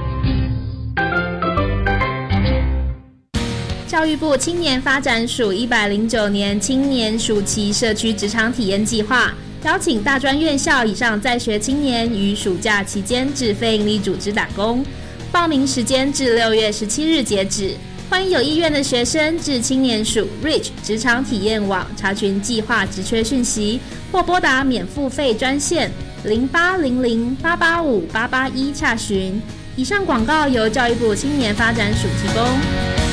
[3.98, 9.34] 教育部青年发展署一百零九年青年暑期社区职场体验计划，
[9.64, 14.86] 邀请大专院校以上在学青年于暑假期间至非营利组织打工，
[15.32, 17.74] 报名时间至六月十七日截止。
[18.08, 23.80] 欢迎有意愿的学生至青年署 Reach 职场体验网查询计划职缺讯息，
[24.12, 25.92] 或拨打免付费专线
[26.24, 29.42] 零八零零八八五八八一查询。
[29.76, 33.07] 以上广告由教育部青年发展署提供。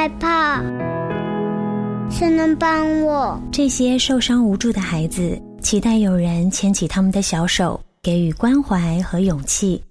[0.00, 0.62] 害怕，
[2.10, 3.38] 谁能帮我？
[3.52, 9.84] 这些受伤无助的孩子，期待有人牵起他们的小手，给予关怀和勇气。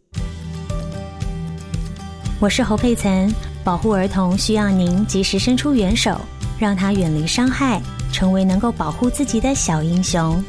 [2.40, 3.32] 我是侯佩岑，
[3.64, 6.20] 保护儿童需要您及时伸出援手，
[6.58, 7.80] 让他远离伤害，
[8.12, 10.44] 成为能够保护自己的小英雄。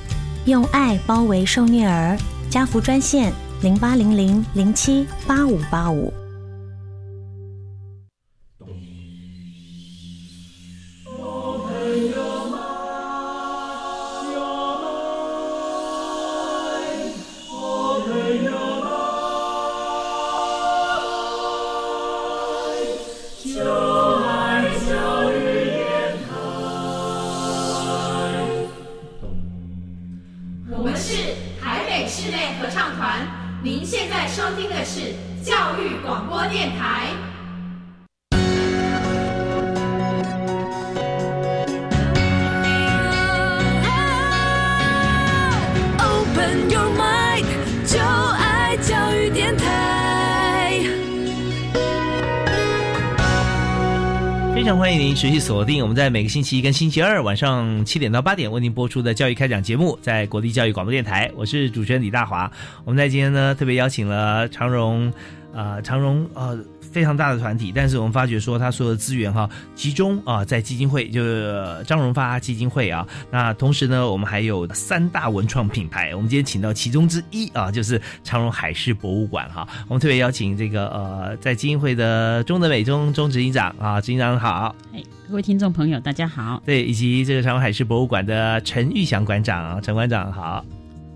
[0.46, 2.16] 用爱包围受虐儿，
[2.48, 6.10] 家福专线零八零零零七八五八五。
[55.50, 62.48] 锁定我们在每个星期一跟星期二晚上七点到八点为您播出的教育开讲节目，在国立教育广播电台，我是主持人李大华。
[62.84, 65.12] 我们在今天呢特别邀请了长荣，
[65.52, 66.56] 啊，长荣呃
[66.90, 73.06] 非常大的团体，但是我们发觉说他所有的资源哈集中啊在基金会，就是张荣发基金会啊。
[73.30, 79.66] 那同时呢，我们还有三大文创品牌，我们今天请到其中之一啊，就是长荣海事博物馆哈。
[79.88, 84.74] 我们特别邀请这个呃在基金会的中德美中中执行长啊，执行长好。
[84.92, 86.60] 哎，各位听众朋友，大家好。
[86.66, 90.64] 对，以及这个长荣海事博物馆的陈玉祥馆长，陈馆长好。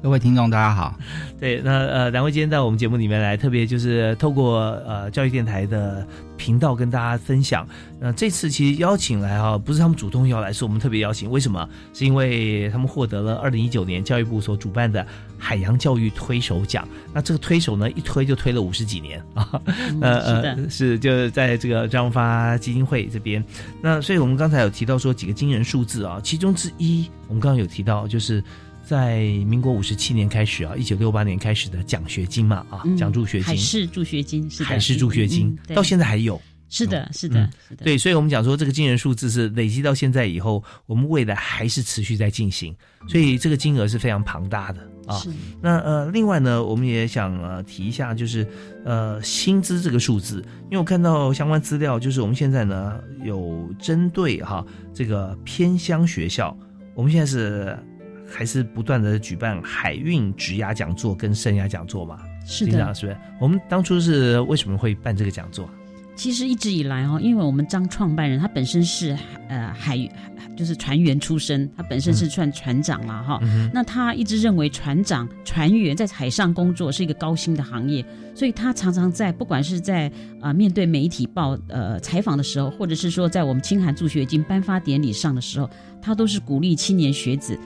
[0.05, 0.95] 各位听众大家好。
[1.41, 7.67] 对，那呃，两位今天到我们节目里面来，特别就是透过呃教育电台的频道跟大家分享。
[7.99, 11.31] 那这次其实邀请来哈，不是他们主动要来，是我们特别邀请。
[11.31, 11.67] 为什么？
[11.95, 15.07] 是因为他们获得了二零一九年教育部所主办的
[15.39, 16.87] 海洋教育推手奖。
[17.15, 19.59] 那这个推手呢，一推就推了五十几年啊。
[20.03, 20.19] 呃
[20.55, 23.43] 呃，是就是在这个张发基金会这边。
[23.81, 28.45] 那所以我们刚才有提到说几个惊人数字啊，其中之一我们刚刚有提到就是。
[28.85, 36.41] 在民国五十七年开始啊，一九六八年开始的奖学金嘛啊，奖助学金，海事助学金是的，海事助学金到现在还有。
[36.71, 37.85] 是的，是的，是的。
[37.85, 42.75] 对，所以我们讲说这个惊人数字是累积到现在以后，我们未来还是持续在进行，
[43.09, 45.23] 所以这个金额是非常庞大的啊。
[45.63, 48.45] 那呃，另外呢，我们也想呃提一下，就是
[48.85, 56.57] 呃薪资这个数字，因为我看到相关资料，就是我们现在呢有针对哈这个偏乡学校，
[56.97, 57.79] 我们现在是。
[58.27, 62.21] 还是不断的举办海运职涯讲座跟生涯讲座嘛？
[62.47, 63.19] 是的，是不是？
[63.41, 65.69] 我们当初是为什么会办这个讲座？
[66.17, 69.99] 其实一直以来哦，因为我们张创办人他本身是呃海
[70.57, 73.41] 就是船员出身，他本身是算船长嘛哈。
[73.73, 80.09] 那他一直认为船长、船员在海上工作是一个高薪的行业，所以他常常在不管是在
[80.41, 85.69] 啊面对媒体报呃采访的时候，或者是说在我们清寒助学金颁发典礼上的时候，
[86.01, 87.59] 他都是鼓励青年学子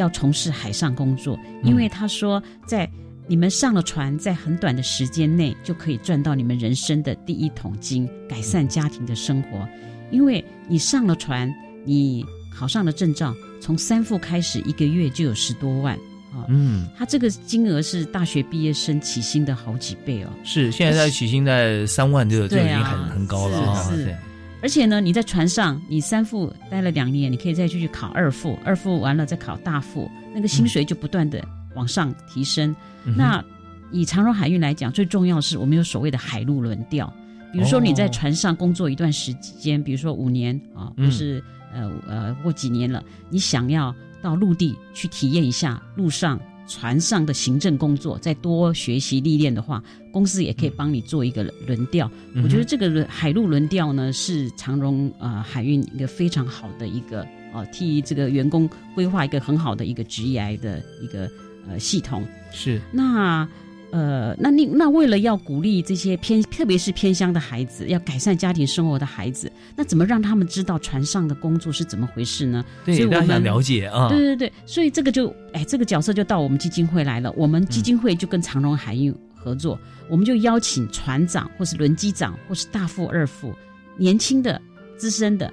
[0.00, 2.90] 要从事海上工作，因为他说在。
[3.28, 9.68] 你们上了船，在很短的时间内就可以赚到你们人生的第一桶金，改善家庭的生活。
[10.10, 11.48] 因为你上了船，
[11.84, 15.94] 你考上了证照，从三副开始，一个月就有十多万
[16.32, 16.42] 啊。
[16.48, 20.28] 嗯，他这个金额是大学毕业生起薪的好几倍哦。
[20.42, 23.92] 是，现在在起薪在三万就就已经很很高了啊。
[23.94, 24.16] 是，
[24.62, 31.42] 而且呢，你在船上，你三副待了两年，你可以再继续考二副，二副完了再考大副，那个薪水就不断的
[31.74, 32.74] 往上提升。
[33.16, 33.42] 那
[33.90, 37.12] 以长荣海运来讲，最重要是我们有所谓的海陆轮调。
[37.52, 41.42] 比如说你在船上工作一段时间，比如说五年啊，或是
[41.72, 46.38] 呃呃过几年了，你想要到陆地去体验一下陆上
[46.70, 52.08] 船上的行政工作，再多学习历练的话，公司也可以帮你做一个轮调。
[52.44, 61.28] 我觉得这个轮海陆轮调呢，是长荣呃海运一个非常好的一个呃替这个员工规划一个很好的一个职业的一个
[61.68, 62.24] 呃系统。
[62.52, 63.48] 是那，
[63.92, 72.64] 呃，那你那为了要鼓励这些偏，特别是偏乡的孩子，要改善家庭生活的孩子，那怎么让他们知道船上的工作是怎么回事呢？
[72.84, 74.08] 对，我们了解啊。
[74.08, 77.32] 对对对，所以这个就，哎，这个角色就到我们基金会来了。
[77.32, 83.52] 我们基金会就跟长荣海运合作，我们就邀请船长，或是轮机长，或是大副、二副，
[83.96, 84.60] 年轻的、
[84.96, 85.52] 资深的。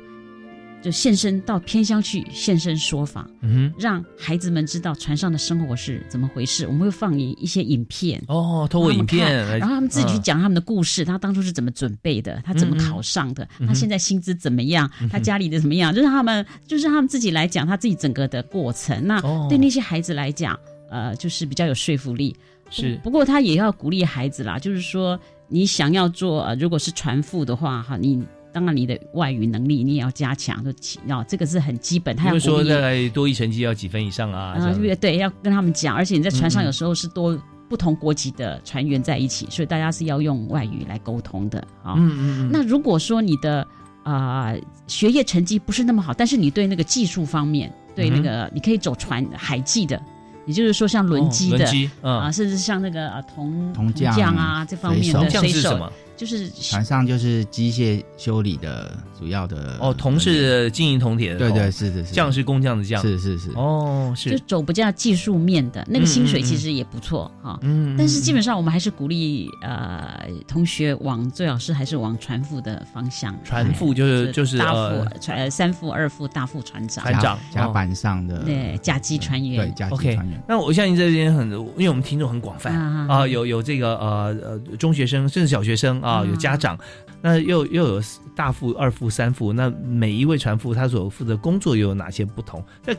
[0.88, 6.66] 就现身到偏乡去现身说法，嗯，让孩子们知道船上的生活是怎么回事。
[6.66, 19.06] 我们会放一一些影片哦，透过影片，然后他们自己去讲他们的故事，他当初是怎么准备的，他怎么考上的，他现在薪资怎么样，他家里的怎么样，就是他们就是他们自己来讲他自己整个的过程。
[19.06, 19.20] 那
[19.50, 20.58] 对那些孩子来讲，
[20.90, 22.34] 呃，就是比较有说服力。
[22.70, 25.20] 是，不过他也要鼓励孩子啦，就是说
[25.50, 28.26] 你想要做，如果是船副的话，哈，你。
[28.58, 30.72] 当然，你的外语能力你也要加强，就
[31.06, 32.16] 要这个是很基本。
[32.16, 34.56] 他要说在多一成绩要几分以上啊？
[34.58, 35.96] 啊，对，要跟他们讲。
[35.96, 37.40] 而且你在船上有时候是多
[37.70, 41.94] 不同国籍的船员在一起，所以大家是要用外语来沟通的啊。
[41.98, 42.50] 嗯嗯。
[42.52, 43.68] 那如果说你的
[44.02, 44.56] 啊
[44.88, 50.02] 学业成绩不是那么好，但是你对那个技术方面，对那个你可以走船海技的，
[50.48, 51.64] 也就是说像轮机的
[52.02, 55.92] 啊，甚至像那个啊铜铜匠啊这方面的水手。
[56.18, 63.52] 就是船上就是机械修理的主要的哦，铜是金银铜铁的，对对是是是，匠是工匠的匠，是是是。
[63.52, 64.32] 哦，是。
[64.32, 77.04] 就走不叫技术面的那个薪水其实也不错哈，嗯，但是基本上我们还是鼓励呃同学往最好是还是往船副的方向，船副就是就是大副船三副二副大副船长。
[77.04, 79.58] 船长甲板上的对甲级船员。
[79.68, 82.74] 对甲级船员，那我相信这边很因为我们听众很广泛
[83.08, 86.02] 啊，有有这个呃呃中学生甚至小学生。
[86.08, 86.78] 啊，有家长，
[87.22, 88.02] 那又又有
[88.36, 92.64] 大副、二副、三副，那每一位船副他所负责工作又有哪些不同？
[92.86, 92.94] 那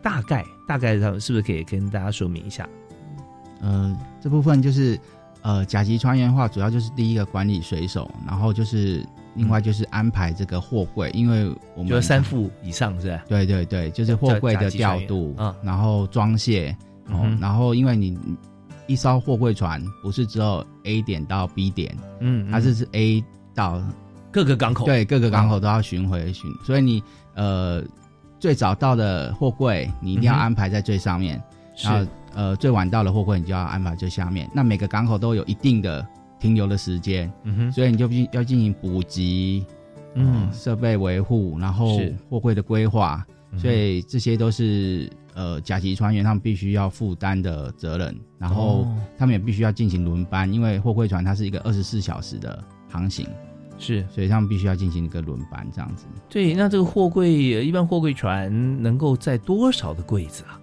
[0.00, 2.66] 大概大概他们是不是可以跟大家说明一下？
[3.60, 4.98] 嗯，这部分就是
[5.42, 13.22] 呃甲级船员的话，主要就是第一个管理水手，然后就是另外就是安排这个货柜，因为我们就三副以上是吧？
[13.28, 18.18] 对对对，就是货柜的调度，嗯，然后装卸，嗯，然后因为你。
[18.92, 23.24] 一艘货柜船不是只有 A 点到 B 点，嗯，它是是 A
[23.54, 23.82] 到
[24.30, 25.58] 各个港口，对，各个港口。
[25.58, 27.02] 都要巡回巡，所以你
[27.34, 27.82] 呃
[28.38, 31.42] 最早到的货柜你一定要安排在最上面，
[31.82, 34.46] 然后呃最晚到的货柜你就要安排最下面。
[34.54, 36.06] 那每个港口都有一定的
[36.38, 39.64] 停留的时间，嗯哼，所以你就必须要进行补给，
[40.14, 43.24] 嗯，设备维护，然后货柜的规划，
[43.56, 45.10] 所以这些都是。
[45.34, 48.86] 呃，甲级船员他们必须要负担的责任，然后
[49.18, 53.26] 他们也必须要进行轮班，因为货柜船它是一个二十四小时的航行，
[53.78, 56.06] 是，所以他们必须要进行一个轮班这样子。
[56.28, 60.60] 对，那这个货柜一般货柜船能够载多少的柜子啊？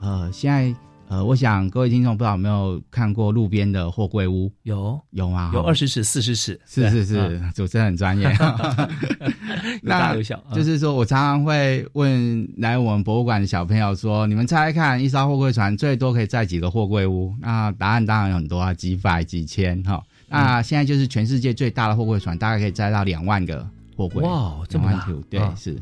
[0.00, 0.74] 呃，现在。
[1.08, 4.50] 呃，我想各位听众不知道有没有看过路边的货柜屋？
[4.64, 5.52] 有有吗？
[5.54, 8.28] 有二十尺、四十尺，是是是，主持人很专业。
[9.82, 20.02] 有大有小，就是说我常常会问来我们博物馆的小朋友说：“你们猜猜看，一艘货柜船最多可以载几个货柜屋？”那答案当然有很多啊，几百、几千哈。
[20.28, 23.64] 那现在就是全世界最大的货柜船，大概可以载到两万个
[23.96, 24.24] 货柜。
[24.24, 25.08] 哇，这么大！
[25.30, 25.80] 对，是。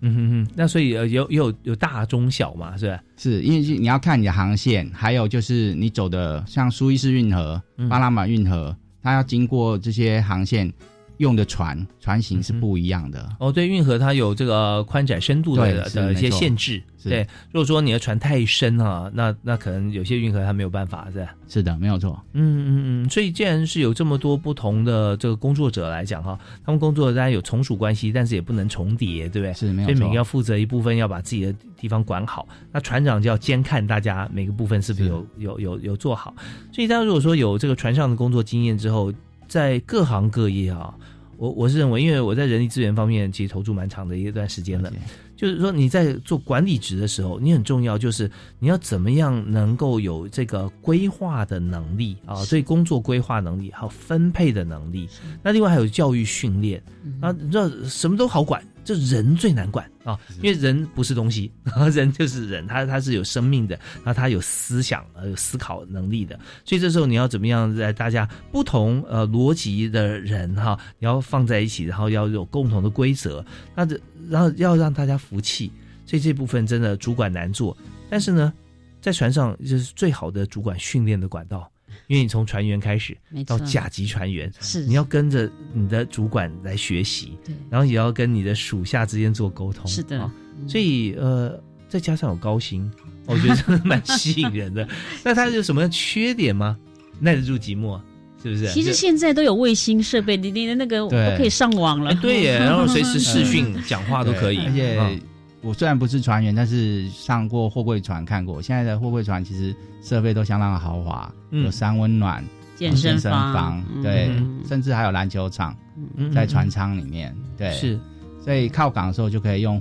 [0.00, 3.00] 嗯哼哼，那所以呃有有有大中小嘛，是吧？
[3.16, 10.72] 是因为你要看你的航线，还有就是你走的像苏伊士运河、巴拿马运河，它要经过这些航线
[11.18, 13.28] 用的船船型是不一样的。
[13.38, 16.82] 哦，对，运河它有这个宽窄深度的的一些限制。
[17.04, 21.34] 对，如果说你的船太深啊，那那可能有些运河它没有办法，是吧？
[21.46, 22.20] 是的，没有错。
[22.32, 29.54] 嗯嗯嗯，所以既然是有这么多不同的这个工作者来讲哈，他们工作当然有从属关系，但是也不能重叠，对不对？
[29.54, 32.48] 是没有错所以每个要负责一部分，要把自己的地方管好。
[32.72, 36.34] 那船长就要监看大家每个部分是不是有有有有做好。
[36.72, 39.12] 所以大家如果说有这个船上的工作经验之后，
[39.48, 40.94] 在各行各业啊，
[41.36, 44.92] 我我是认为，因为我在人力资源方面其实投注蛮长的一段时间了。
[45.36, 55.06] 就是说你在做管理职的时候，你很重要，就是你要怎么样能够有这个规划的能力啊，对工作规划能力，还有分配的能力。
[55.42, 56.82] 那另外还有教育训练。
[57.20, 61.50] 啊，你知道什么都好管，这人最难管啊，因为人不是东西，
[61.92, 73.44] 人就是人，他他是有生命的，然后他有思想呃有思考能力的，所以这时候你要怎么样在大家不同呃逻辑的人哈，你要放在一起，然后要有共同的规则，
[73.74, 74.00] 那这
[74.30, 75.72] 然后要让大家服气，
[76.06, 77.76] 所以这部分真的主管难做，
[78.08, 78.52] 但是呢，
[79.00, 81.68] 在船上就是最好的主管训练的管道。
[82.06, 90.32] 因为你从船员开始到甲级船员，是你要跟着你的主管来学习，对然后也要跟你的属下之间做沟通，是的啊
[90.68, 92.90] 所以呃，再加上有高薪，
[93.26, 94.86] 我觉得真的蛮吸引人的。
[95.24, 96.76] 那它有什么缺点吗？
[97.18, 97.98] 耐得住寂寞，
[98.42, 98.68] 是不是？
[98.72, 102.10] 其实就现在都有卫星设备，你你的那个都可以上网了。
[102.10, 105.20] 哎对耶， 然后随时视讯讲话都可以，而且嗯
[105.62, 108.62] 我虽然不是船员，但是上过货柜船看过。
[108.62, 112.44] 现在的货柜船其实设备都相当的豪华，嗯有三温暖、
[112.74, 115.76] 健身身房对嗯，甚至还有篮球场
[116.16, 117.34] 嗯在船舱里面。
[117.56, 117.98] 对，是，
[118.40, 119.80] 所以靠港的时候就可以用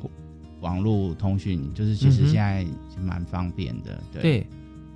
[0.62, 2.64] 网络通讯，就是其实现在
[2.94, 4.00] 是蛮方便的。
[4.12, 4.48] 对，对，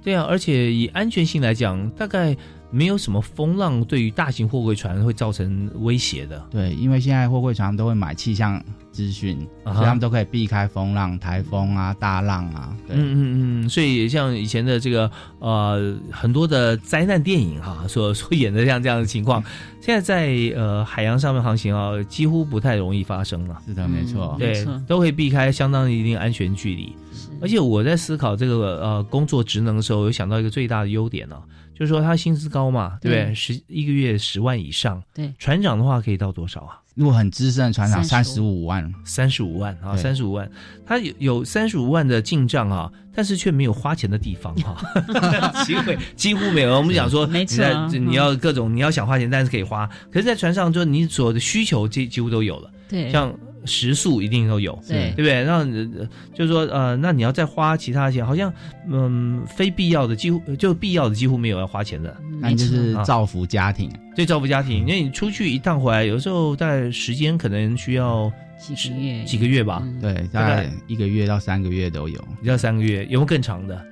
[0.01, 2.35] 对啊，而且以安全性来讲，大概
[2.71, 6.39] 没有什么风浪对于大型货柜船会造成威胁的。
[6.49, 8.63] 对，因为现在货柜船都会买气象
[8.99, 12.75] 资讯，啊所以他们都可以避开风浪、台风啊、大浪啊。
[12.85, 19.41] 对，嗯嗯嗯，所以像以前的这个呃很多的灾难电影哈、所 所演的像这样的情况，
[19.79, 23.61] 现在在呃海洋上面航行啊，几乎不太容易发生了。
[23.65, 24.35] 是的，没错。
[24.37, 26.93] 对，都会避开相当一定安全距离。
[27.41, 31.37] 而且我在思考这个呃工作职能的时候，有想到一个最大的优点呢、
[31.73, 33.25] 就是说他薪资高嘛，对不对？
[33.27, 36.81] 对十一个月十万以上，对船长的话可以到多少啊？
[36.99, 38.59] 如果很资深的船长，三十五。
[38.65, 40.47] 万，三十五万啊，三十五万，
[40.85, 44.77] 他有有三十五万的进账啊，但是却没有花钱的地方哈、
[45.65, 46.77] 机会几乎没有。
[46.77, 47.55] 我们讲说，没错。
[47.55, 53.33] 你在你要各种你要想花钱，但是可以花，可是，在船上就你所有的需求几几乎都有了，对，像
[53.65, 55.43] 食宿一定都有，对对不对？
[55.43, 58.53] 那呃就是说呃，那你要再花其他的钱，好像
[58.89, 63.91] 嗯非必要的几乎就必要的几乎没有要花钱的，那就是啊造福家庭。
[64.15, 72.27] 对造福家庭，因为你出去一趟回来，有时候大概时间可能需要几个月，几个月吧，对，大概一个月到三个月都有。
[72.43, 73.85] 要三个月，有没有更长的？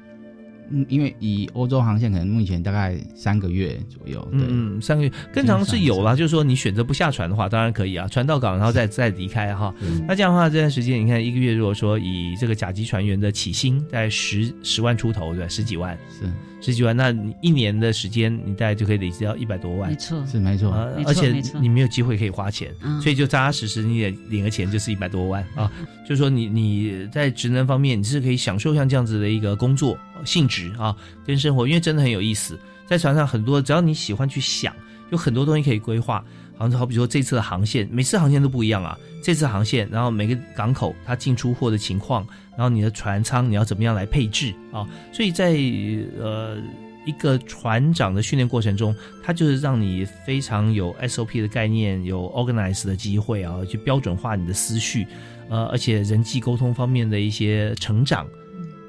[0.70, 4.20] 嗯，因为以欧洲航线，可能目前大概三个月左右。
[4.32, 5.12] 对，嗯，三个月。
[5.34, 9.74] 更长是有啦，就是说你选择不下船的话，当然可以啊，船到港然后再再离开哈。
[10.08, 16.26] 那这样的话，这段时间你看一个月，如果说以这个甲级船员的起薪在十十万出头，对，十几万，是
[16.60, 19.96] 十几万，那你一年的时间，你大概就可以累积到一百多万没。
[19.96, 20.72] 错，是没错。
[20.72, 25.72] 呃而且你没有机会可以花钱，嗯所以就扎扎实实你也领个钱就是一百多万啊。
[26.04, 30.96] 就是说你你在职能方面你是可以享受像这样子的一个工作呃性质啊，
[31.26, 32.58] 跟生活，因为真的很有意思。
[32.88, 34.74] 在船上很多，只要你喜欢去想，
[35.12, 36.24] 有很多东西可以规划。
[36.58, 38.98] 好像好比说这次的航线，每次航线都不一样啊。
[39.24, 44.88] 这次航线，然后每个港口它进出货的情况，然后你的船舱你要怎么样来配置啊？
[45.12, 45.52] 所以在
[46.20, 46.58] 呃
[47.06, 55.06] 一个船长的训练过程中，它就是让你非常有 SOP 的概念，有 organize 的机会啊，去标准化你的思绪，
[55.50, 58.26] 呃，而且人际沟通方面的一些成长，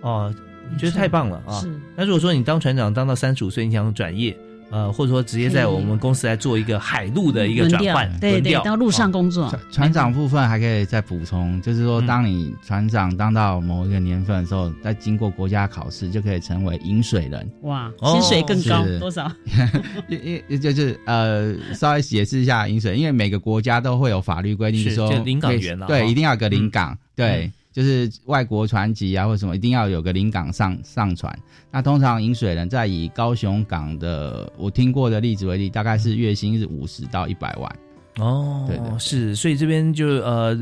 [0.03, 0.33] 哦、
[0.73, 1.61] 我觉得太棒了啊！
[1.61, 4.37] 是那如果说你当船长当到三十五岁，你想转业，
[4.71, 17.51] 呃，或者说直接在我们公司来做一个海陆的一个转换，对对，到陆上哦工作船，船长部分还可以再补充，就是说，嗯当你船长当到某一个年份的时候，再经过国家考试，就可以成为饮水人。
[17.63, 19.31] 哇，哦薪水更高是多少？
[20.09, 27.53] 因因因就是呃，稍微解释一下饮水，因为每个国家都会有法律规定，是说就临港员啊对，一定要有个临港，对嗯。
[27.79, 31.33] 就是外国船籍啊，或者什么，一定要有个临港上上船。
[31.71, 37.77] 那通常引水人在以高雄港的我听过的例子为例，大概是月薪是五十到一百万。
[38.19, 40.59] 哦，对对对是，所以这边就呃，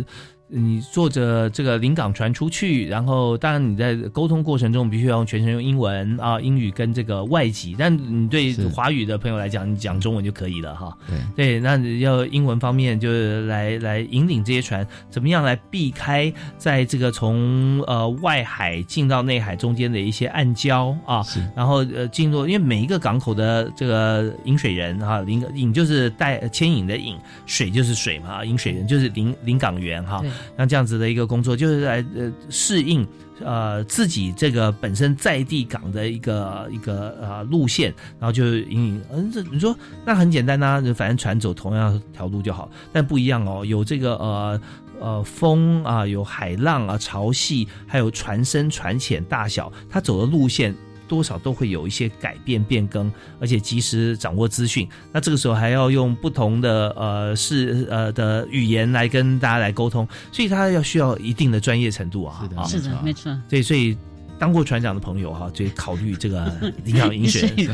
[0.49, 10.97] 你坐着这个临港船出去，然后当然你在沟通过程中必须要用全程用英文啊，英语跟这个外籍，但你对华语的朋友来讲，你讲中文就可以了哈。
[11.35, 21.25] 对对，那要英文方面就是来来引领这些船，怎么样来避开在这个从呃外海进到内海中间的一些暗礁啊，
[21.57, 27.17] 然后呃进入，因为每一个港口的这个引水人哈，引引就是带牵引的引，
[27.47, 30.23] 水就是水嘛，引水人就是临临港员哈。
[30.57, 33.07] 像这样子的一个工作，就是来呃适应
[33.45, 44.61] 呃自己这个本身在地港的一个一个呃路线，然后就引引嗯这你说那很简单呐，反正船走同样条路就好，但不一样哦，有这个呃
[45.01, 50.75] 呃风啊，有海浪啊，潮汐，还有船深船浅大小，它走的路线。
[51.09, 54.89] 多少都会有一些改变变更，而且及时掌握资讯。
[55.13, 62.41] 那这个时候还要用不同的呃是呃的语言来跟大家来沟通，所以他要需要一定的专业程度啊。
[62.43, 63.37] 是的，是的，没错。
[63.49, 63.97] 对，所以。
[64.39, 66.53] 当过船长的朋友哈，就考虑这个
[66.85, 67.69] 领养饮水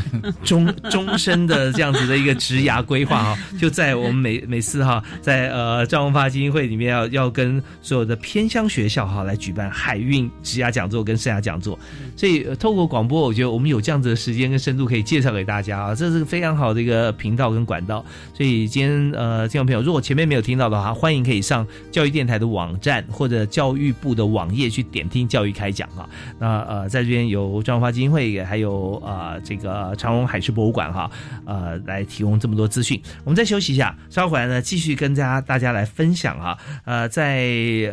[0.44, 11.78] 终终身的这样子的一个职涯规划哈，就在我们每每次哈，在呃赵文发基金会里面要要跟所有的偏乡学校哈来举办海运职涯讲座跟生涯讲座，
[12.16, 18.04] 所以透过广播，我觉得我们有这样子的时间跟深度可以介绍给大家啊，这是非常好的一个频道跟管道。
[18.34, 26.08] 所以今天呃听众朋友，如果前面没有听到的话，欢迎可以上教育电台的网站或者教育部的网页去点听教育开讲啊。
[26.38, 31.10] 那呃，在这边有张发基金会，还有呃这个长荣海事博物馆哈，
[31.44, 33.00] 呃，来提供这么多资讯。
[33.24, 36.58] 我们再休息一下，稍后回来呢，继续跟大家大家来分享哈。
[36.84, 37.44] 呃，在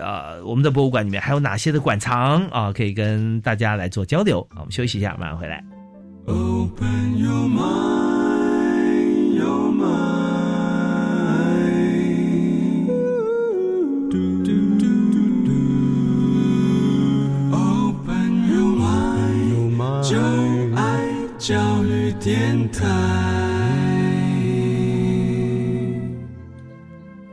[0.01, 4.47] 呃我们的博物馆里面还有哪些的馆藏啊，可以跟大家来做交流。
[4.55, 5.64] 我们休息一下，马上回来。
[6.26, 10.18] Open your mind, your mind.
[22.72, 22.86] 台。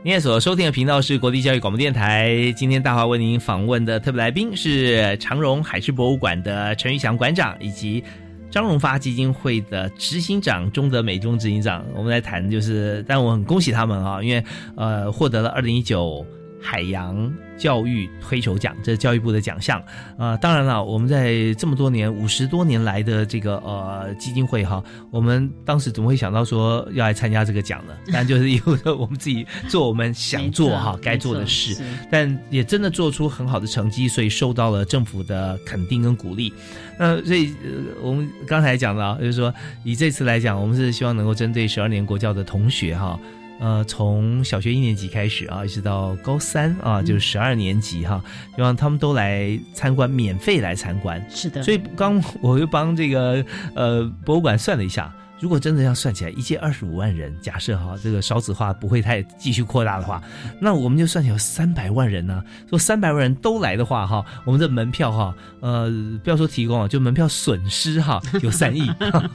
[0.03, 2.53] 您所收听的频道是国立教育广播电台。
[2.55, 8.03] 今天大华为您访问的特别来宾是长荣海事博物馆的陈玉祥馆长，以及
[8.49, 11.85] 张荣发基金会的执行长钟德美钟执行长。
[11.93, 14.43] 我们来谈，就是，但我很恭喜他们啊，因为
[14.75, 16.25] 呃，获得了二零一九。
[16.59, 19.81] 海洋教育推手奖，这是教育部的奖项
[20.17, 20.37] 啊。
[20.37, 27.93] 当然了，我们在这么多年、五十多年来的这个呃基金会哈，我们当时怎么会想到说要来参加这个奖呢？
[28.13, 31.81] 但就是因为我们自己做我们想做哈该做的事，
[32.11, 36.53] 但也真的做出很好的成绩，所以受到了政府的肯定跟鼓励。
[36.99, 37.53] 那所以
[38.01, 39.53] 我们刚才讲了，就是说
[39.83, 43.19] 以这次来讲，我们是希望能够针对十二年国教的同学哈。
[43.59, 48.23] 呃，从小学一年级开始啊，一直到高三啊，就是十二年级哈，
[48.55, 51.23] 希望他们都来参观，免费来参观。
[51.29, 53.43] 是的，所以刚我又帮这个
[53.73, 55.13] 呃博物馆算了一下。
[55.39, 60.21] 如果真的要算起来，一届二十五万人，假设哈这个少子化不会太继续扩大的话，
[60.59, 62.43] 那我们就算起有三百万人呢。
[62.69, 65.91] 说三百万人都来的话哈，我们的门票哈，呃，
[66.23, 68.87] 不要说提供啊，就门票损失哈 有三亿，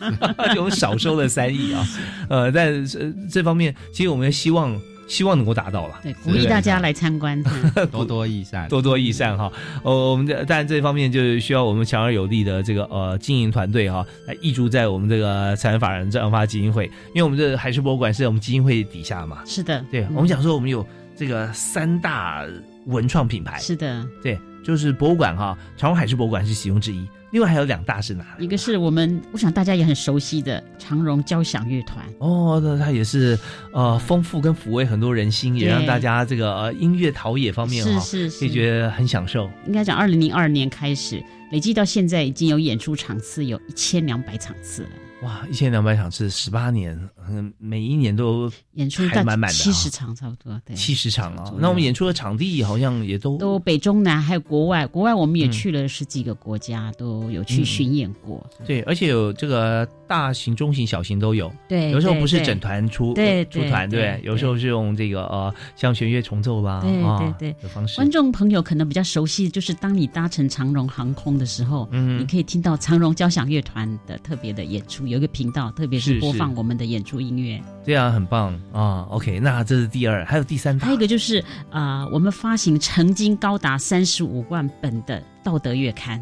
[0.54, 1.86] 就我们少收了三亿啊。
[2.28, 2.84] 呃，但
[3.30, 4.80] 这方面其实我们也希望。
[5.12, 7.38] 希望能够达到了，对，鼓励大家来参观，
[7.92, 9.52] 多多益善，多多益善哈。
[9.82, 19.42] 哦，我们这但这方面就是需要我们强而有力的这个呃经营团队哈，来挹注在我们这个财产法人正发基金会，因为我们这海事博物馆是在我们基金会底下嘛。
[19.44, 22.46] 是的，对，我们讲说我们有这个三大
[22.86, 23.58] 文创品牌。
[23.58, 27.06] 是的，对，就是博物馆哈，长荣海事博物馆是其中之一。
[27.32, 28.24] 另外还有两大是哪？
[28.38, 32.04] 一个是我们，我想大家也很熟悉的长荣交响乐团。
[32.18, 33.38] 哦，那它也是
[33.72, 39.50] 呃丰富跟抚慰很多人心，也让大家这个呃音乐陶冶方面哈，是是，可以觉得很享受。
[39.66, 44.90] 应该讲，二零零二年开始累计到现在，已经有演出场次有一千两百场次了。
[45.22, 46.98] 哇，一千两百场是，十八年，
[47.28, 51.54] 嗯，每一年都演出还满满的，七十场差不多，对，七十场啊。
[51.58, 58.44] 那我们演出的场地好像也都都北中南，还有国外，国外我们也去了十几个国家，都有去巡演过。
[58.66, 61.50] 对，而且有这个大型、中型、小型都有。
[61.66, 67.96] 对，有时候不是整团出，对出团，对，有时候是用这个呃，像弦乐重奏啦，对对对的方式。
[67.96, 76.02] 观众朋友可能比较熟悉，就是当你搭乘长荣航空的时候，嗯，你可以听到长荣交响乐团的特别的演出，有一个频道特别。
[76.02, 79.06] 是播放我们的演出音乐，对啊，很棒啊。
[79.08, 81.40] OK，那这是第二，还有第三，还有一个就是
[81.70, 86.18] 啊，我们发行曾经高达三十五万本的《道德月刊》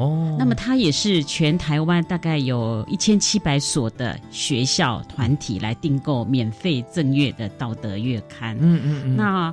[0.00, 0.36] 哦。
[0.38, 8.56] 那么它也是全台湾大概有一千七百所的学校团体来订购免费赠阅的《道德月刊》。
[8.60, 9.16] 嗯嗯嗯。
[9.16, 9.52] 那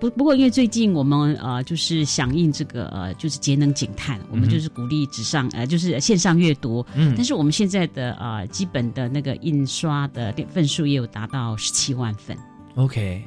[0.00, 12.36] 不不过因为最近我们呃就是响应这个呃就是节能减碳，我们就是鼓励纸上呃就是线上阅读，嗯但是我们现在的呃基本的那个印刷的份数也有达到十七万份。
[12.74, 13.22] OK，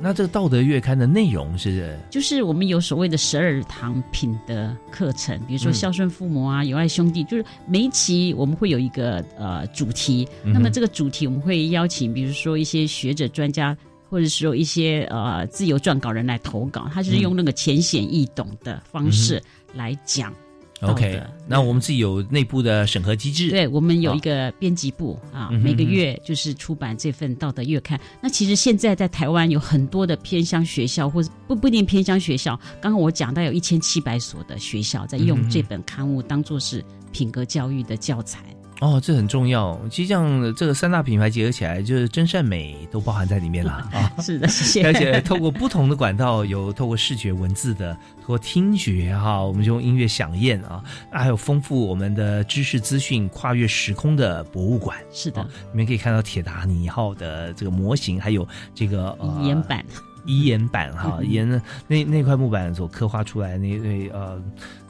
[0.00, 1.98] 那这个道德月刊的内容是？
[2.10, 5.74] 就是我们有所谓的十二堂品德课程，比如说嗯。
[5.74, 13.76] 孝顺父母啊，友爱兄弟，就是每一期我们会有一个呃主题，嗯那么这个主题我们会邀请，比如说一些学者专家。
[14.12, 19.42] 或者是说一些呃自由撰稿人来投稿，他就是用那个浅显易懂的方式
[19.72, 20.34] 来讲。
[20.82, 21.22] OK。
[21.46, 28.00] 那我们自己有内部的审核机制，对，我们有一个编辑部啊，每个月就是出版这份道德月刊。
[28.22, 38.44] 那其实现在在台湾有很多的偏乡学校，或者不不一定偏乡学校，刚刚我讲到有一千七百所的学校在用这本刊物当做是品格教育的教材。
[38.82, 39.80] 哦，这很重要。
[39.88, 44.12] 其实这样，这个三大品牌结合起来，就是真善美都包含在里面了 啊。
[44.20, 44.84] 是的，谢谢。
[44.84, 54.98] 而且透过不同的管道，有透过视觉文字的，透过听觉哈，我们就用音乐响宴啊，还有丰富我们的知识资讯、跨越时空的博物馆。
[55.12, 59.84] 是的，你们可以看到铁达尼号的这个模型，还有这个呃遗言版。
[60.24, 64.42] 遗言板哈，嗯遗言那那块木板所刻画出来那那呃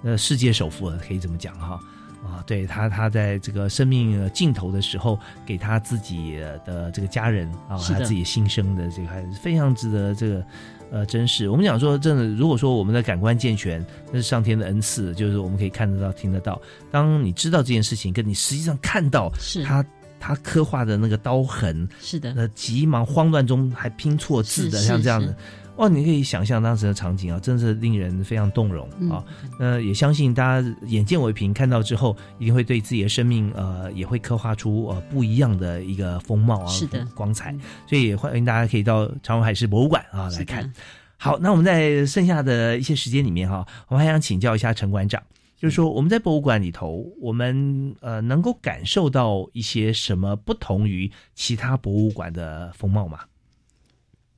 [0.05, 1.81] 呃世界首富可以这么讲哈
[2.23, 10.45] 啊，对他他在这个生命呃尽头的时候，给他自己的这个家人啊，他自己新生的这个还是非常值得这个。
[10.93, 16.61] 呃，真是我们讲说，真的，如果说我们的感官健全，那是上天的恩赐，就是我们可以看得到、听得到。
[16.91, 19.83] 当你知道这件事情，跟你实际上看到是他
[20.21, 25.35] 他刻画的那个刀痕，是的，呃，急忙慌乱中还拼错字的，像这样的是，
[25.83, 29.25] 哇，你可以想象当时的场景啊，真是令人非常动容嗯啊。
[29.59, 37.53] 那也相信大家眼见为凭，看到之后一定会对自己的生命呃，也会刻画出呃不一样的一个风貌啊，是的光彩。
[37.89, 40.73] 所以也欢迎大家可以到长荣海事博物馆啊来看。
[41.17, 45.21] 好，那我们在剩下的一些时间里面哈、我们还想请教一下陈馆长，
[45.57, 53.19] 就是说我们在博物馆里头，我们呃能够感受到一些什么不同于其他博物馆的风貌吗？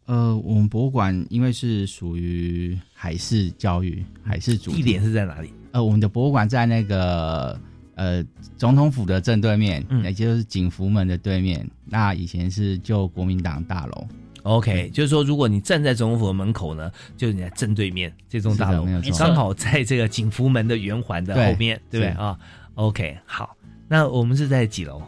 [0.06, 5.52] 呃，我们博物馆因为是属于海事教育、海事主地点是在哪里？
[5.72, 7.58] 呃，我们的博物馆在那个
[7.94, 8.22] 呃
[8.58, 11.66] 总统府的正对面，嗯也就是景福门的对面。
[11.86, 14.06] 那以前是旧国民党大楼
[14.42, 22.38] ，OK，就是说，如果你站在总统府的门口呢，就是你在正对面这栋大楼是的没有，错刚好在这个景福门的圆环的后面，对不对啊
[22.74, 23.56] ？OK，好，
[23.88, 25.00] 那我们是在几楼？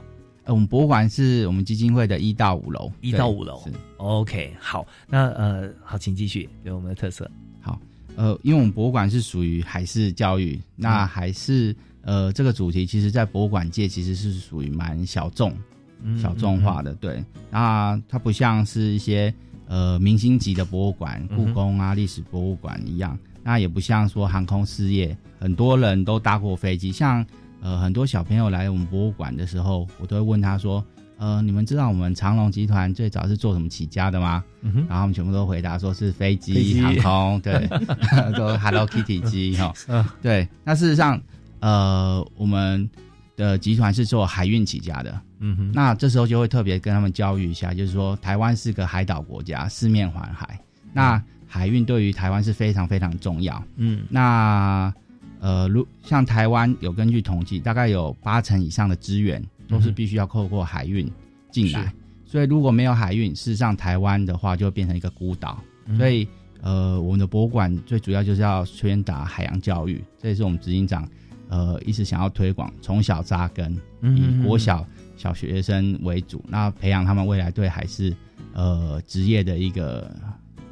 [0.46, 3.72] 呃，我们博物馆是我们基金会的一到五楼，一到五楼是。
[3.96, 7.28] OK，好，那呃，好，请继续有我们的特色。
[7.60, 7.76] 好，
[8.14, 15.52] 呃，因为我们博物馆是属于海事教育，那嗯海事呃这个主题，其实在博物馆界其实是属于蛮小众、
[16.00, 17.22] 嗯小众化的，对。
[17.50, 19.34] 那它不像是一些
[19.66, 27.26] 呃明星级的博物馆，故宫啊、历史博物馆一样，那也不像说航空事业，很多人都搭过飞机，像
[27.66, 30.84] 呃很多小朋友来我们博物馆的时候，我都会问他说。
[31.18, 34.44] 呃，你们知道我们长隆集团最早是做什么起家的吗？
[34.60, 37.66] 嗯，然后他们全部都回答说是飞机、航空，对，
[38.36, 39.72] 都 Hello Kitty 机 哈。
[39.88, 41.18] 嗯对，那事实上，
[41.60, 42.86] 呃，我们
[43.34, 45.18] 的集团是做海运起家的。
[45.38, 50.60] 嗯哼，那这时候就会特别跟他们教育一下，就是说台湾是个海岛国家，四面环海，
[50.92, 53.64] 那海运对于台湾是非常非常重要。
[53.76, 54.92] 嗯那
[55.40, 61.10] 呃，如像台湾有根据统计，大概有八成以上的资源都是必须要透过海运
[61.50, 61.92] 进来，是
[62.24, 65.62] 所以如果没有海运，事实上台湾的话就会变成一个孤岛。
[65.86, 66.26] 嗯所以
[66.62, 71.08] 呃，我们的博物馆最主要就是要宣达海洋教育，这也是我们执行长
[71.48, 74.84] 呃一直想要推广，从小扎根，嗯以国小
[75.16, 78.12] 小学生为主，那培养他们未来对海事
[78.52, 80.10] 呃职业的一个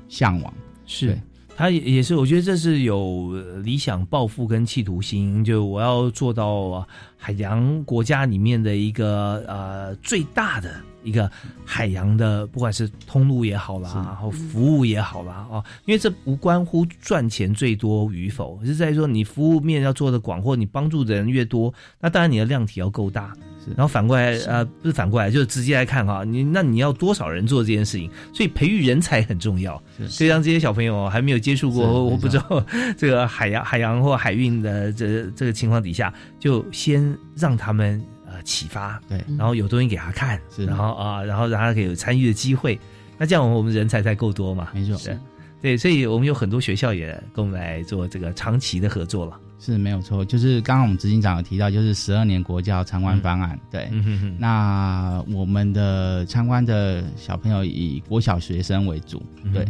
[0.08, 0.52] 向往。
[0.84, 1.20] 是对。
[1.56, 3.32] 他也也是，我觉得这是有
[3.62, 6.86] 理想抱负跟企图心，就我要做到
[7.16, 10.74] 海洋国家里面的一个呃最大的
[11.04, 11.30] 一个
[11.64, 23.32] 海洋的，不管是通路也好啦，然后服务也好啦，哦，因为这无关乎赚钱最多与否，是在于说你服务面要做的广，或你帮助的人越多，那当然你的量体要够大。
[23.74, 28.10] 然后反过来，呃，不是反过来，就是直接来看哈，你那你要多少人做这件事情？
[28.30, 29.82] 所以培育人才很重要。
[30.06, 32.62] 所以让这些小朋友还没有接触过，我不知道
[32.94, 38.13] 这个海洋、海 洋或海运的这这个情况底下，就先让他们呃
[38.44, 42.78] 启发，对，然后有东西给他看，是然后啊，然后让他可以有参与的机会。
[43.18, 44.68] 那这样我们人才才够多嘛？
[44.74, 45.18] 没错，对
[45.62, 49.40] 对，所以我们有很多学校也跟我们来做这个长期的合作了。
[49.60, 54.36] 是没有错，就是刚刚我们执行长有提到，就是十二年国教参观方案，对，嗯哼哼。
[54.38, 59.64] 那我们的参观的小朋友以国小学生为主，嗯对，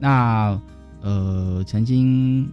[0.00, 0.60] 那
[1.00, 2.50] 呃，曾经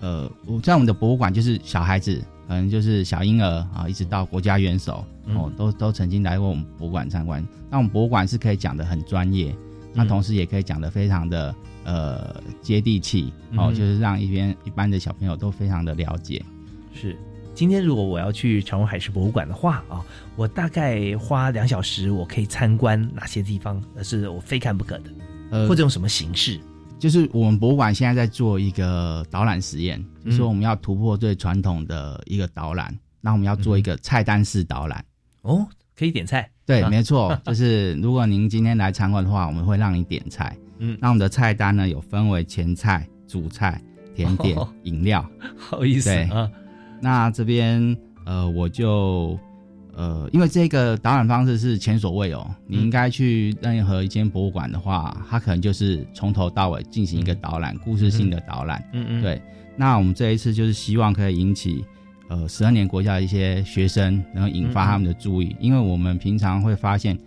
[0.00, 2.20] 呃，我在我们的博物馆，就是小孩子，
[2.52, 7.42] 可能就是小婴儿啊，一直到国家元首哦，都都曾经来过我们博物馆参观。
[7.70, 9.56] 那我们博物馆是可以讲的很专业，
[9.94, 16.44] 那同时也可以讲的非常的呃接地气哦，嗯就是让一边一般的小朋友都非常的了解。
[16.92, 17.16] 是。
[17.54, 20.04] 今天如果我要去长荣海事博物馆的话啊，
[20.36, 23.82] 我大概花两小时，我可以参观哪些地方？
[23.96, 25.10] 而是我非看不可的，
[25.50, 26.60] 呃或者用什么形式？
[27.02, 35.04] 就是我们博物馆现在在做一个导览实验，嗯就是说我们要突破最传统的一个导览，那我们要做一个菜单式导览。
[35.40, 36.48] 哦，可以点菜。
[36.64, 40.56] 对，啊没错， 就是如果您今天来参观的话，我们会让你点菜。
[40.78, 43.82] 嗯那我们的菜单呢有分为前菜、主菜、
[44.14, 45.28] 甜点、哦饮料。
[45.58, 46.48] 好意思啊。
[47.00, 49.36] 那这边呃，我就
[49.94, 58.82] 呃，因为这个导览方式是前所未有，你应该去任何一间博物馆的话，它可能就是从头到尾进行一个导览，故事性的导览。
[58.92, 59.40] 嗯嗯，对，
[59.76, 61.84] 那我们这一次就是希望可以引起
[62.28, 67.18] 呃十二年国家的一些学生，然后引发他们的注意，因为我们平常会发现，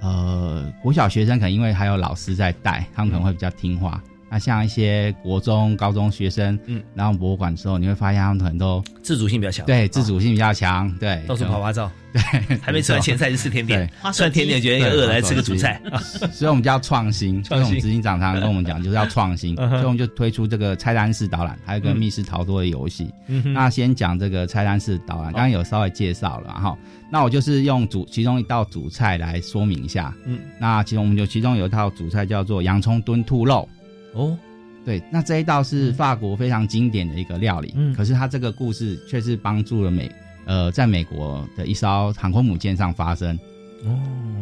[0.00, 4.02] 呃，国小学生可能因为还有老师在带，他们可能会比较听话。
[4.30, 14.12] 那像一些国中、高中学生，嗯，然后博物馆的时候，你会发现他们可能都自主性比较强，对，自主性比较强，对，到处可能拍拍照，对， 还没吃完前菜就吃甜点，对。
[14.12, 15.80] 吃完甜点觉得饿了，来吃个主菜。
[16.32, 17.42] 所以我们就要创新。
[17.44, 21.96] 所以我们执行长常常跟我们讲，就是要创新， 所以我们就推出这个菜单式导览，还有一个嗯。
[21.96, 23.10] 密室逃脱的游戏。
[23.54, 26.76] 那先讲这个菜单式导览，刚刚有稍微介绍了哈。
[27.10, 30.14] 那我就是用主其中一道主菜来说明一下。
[30.26, 33.66] 嗯，那其中我们就其中有一道主菜叫做洋葱炖兔肉。
[34.14, 34.36] 哦，
[34.84, 37.72] 对，那这一道是法国非常经典的一个料理。
[37.76, 40.10] 嗯可是它这个故事却是帮助了美
[40.46, 43.38] 呃，在美国的一艘航空母舰上发生。
[43.84, 43.98] 哦，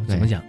[0.07, 0.41] 怎么讲？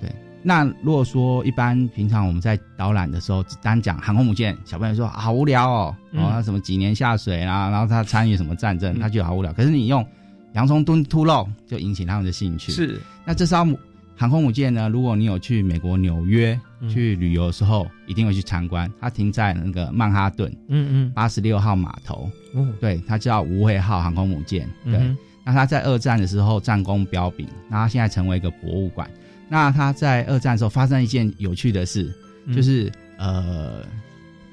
[0.00, 0.10] 对，
[0.42, 9.52] 那如果说一般平常我们在导览的时候，只单讲航空母舰，小朋友说、啊好无聊哦，嗯哦，他什么几年下水啊，然后他参与什么战争，他觉得好无聊。
[9.54, 10.06] 可是你用
[10.52, 12.70] 洋葱炖兔肉，就引起他们的兴趣。
[12.70, 13.78] 是，那这艘母
[14.14, 18.90] 航空母舰呢，如果你有去美国纽约嗯去旅游的时候，一定会去参观。
[19.00, 24.68] 它停在那个曼哈顿嗯嗯，八十六号码头，哦，对，它叫无畏号航空母舰。
[24.84, 29.08] 对，嗯那它在二战的时候战功彪炳，那它现在成为一个博物馆。
[29.48, 32.12] 那它在二战的时候发生一件有趣的事，
[32.46, 33.84] 嗯就是呃，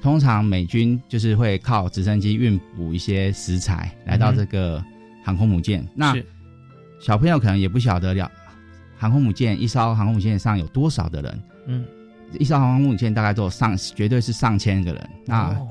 [0.00, 4.82] 通常美军就是会靠直升机运补一些食材来到这个
[5.24, 5.84] 航空母舰。
[5.94, 6.16] 那
[7.00, 8.30] 小朋友可能也不晓得了，
[8.96, 11.42] 航空母舰一艘航空母舰上有多少的人？
[11.66, 11.84] 嗯，
[12.38, 15.10] 一艘航空母舰大概都有上，绝对是上千个人。
[15.26, 15.68] 那、哦。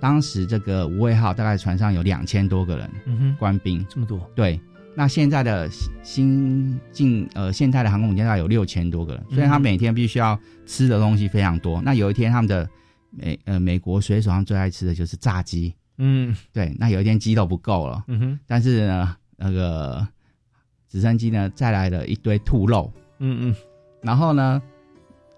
[0.00, 3.84] 当时这个无畏号大概船上有两千多个人，嗯哼，官兵。
[3.86, 4.58] 这么多，对。
[4.96, 11.82] 那现在的新新进呃现代的航空母舰大概有六千多个人，所以他嗯每天必须要吃的东西非常多。
[11.82, 12.68] 那有一天他们的
[13.10, 16.34] 美呃美国水手他们最爱吃的就是炸鸡，嗯。
[16.50, 16.74] 对。
[16.78, 20.06] 那有一天鸡都不够了，嗯哼，但是呢那个
[20.88, 23.54] 直升机呢再来了一堆兔肉，嗯嗯，
[24.02, 24.60] 然后呢，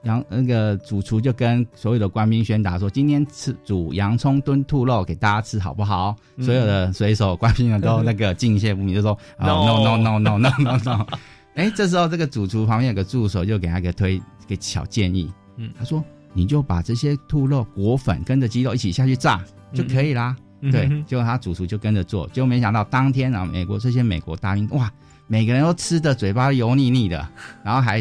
[0.03, 6.16] 洋那个主厨就跟所有的官兵宣达说，今天吃煮洋葱炖兔肉给大家吃好不好？
[6.36, 11.07] 嗯所有的水手官兵们都那个敬谢不敏，就说啊 no no no no no no no。
[11.55, 19.40] 哎，这时候这个主厨旁边有个助手就给他一个推一个小建议，嗯他说你就把这些兔肉裹粉跟着鸡肉一起下去炸
[19.72, 20.36] 就可以啦。
[20.70, 24.90] 对嗯哼，结果他主厨就跟着做，结果没想到当天啊，美国这些美国大兵哇，
[25.26, 27.28] 每个人都吃的嘴巴油腻腻的，
[27.64, 28.00] 然后还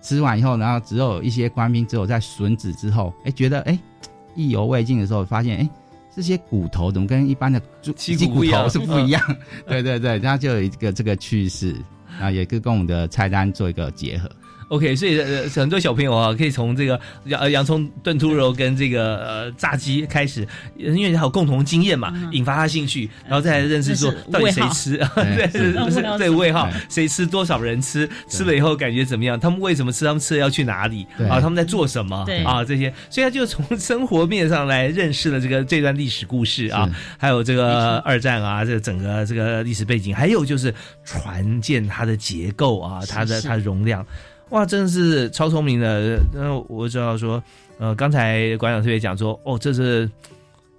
[0.00, 3.78] 吃完以后，然后只有一些官兵只有在吮指之后，哎，觉得哎
[4.34, 5.68] 意犹未尽的时候，发现哎
[6.14, 9.22] 这些骨头怎么跟一般的猪鸡骨头是不一样？
[9.66, 11.76] 对对 对，然后就有一个这个趣事，
[12.20, 14.28] 啊，也是跟我们的菜单做一个结合。
[14.68, 20.46] OK，所以呃很多小朋友啊，可以从这个洋呃洋葱炖兔肉跟这个呃炸鸡开始，
[20.76, 31.06] 因为他有共同经验嘛，引发他兴趣，然后再来认识说到底谁吃， 对对味好，谁吃多少人吃，吃了以后感觉怎么样，他们为什么吃，他们吃了要去哪里？
[31.16, 32.62] 对啊，他们在做什么对啊？
[32.62, 44.04] 这些，所以他就从生活面上来认识了这个这段历史故事啊是，还有这个二战啊，这个整个这个历史背景，还有就是船舰它的结构啊，它的是它的容量。
[44.50, 46.18] 哇，真的是超聪明的。
[46.32, 47.42] 那我知道说，
[47.78, 50.10] 呃，刚才馆长特别讲说，哦，这是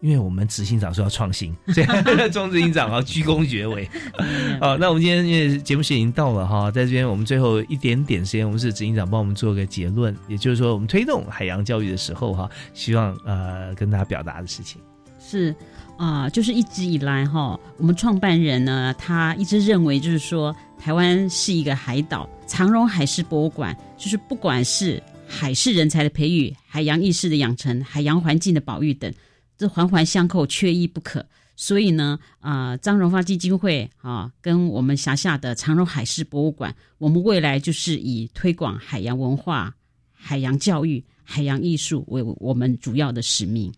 [0.02, 3.88] 因为我们执行长说要创新，所以钟执行长啊鞠躬绝尾。
[4.60, 14.82] 好，那我们今天因为节目时间已经到了哈，在这边我们最后一点点时间，我们是执行长帮我们做个结论，也就是说，我们推动海洋教育的时候哈，希望呃跟大家表达的事情。
[15.20, 15.54] 是
[16.00, 29.14] 啊、就是一直以来哈，我们创办人呢，他一直认为就是说，台湾是一个海岛，长荣海事博物馆就是不管是海事人才的培育、海洋意识的养成、海洋环境的保育等，
[29.58, 31.26] 这环环相扣，缺一不可。
[31.58, 39.76] 所以呢，啊、张荣发基金会啊，跟我们辖下的长荣海事博物馆，我们未来就是以推广海洋文化、
[40.14, 43.70] 海洋教育、海洋艺术为我们主要的使命。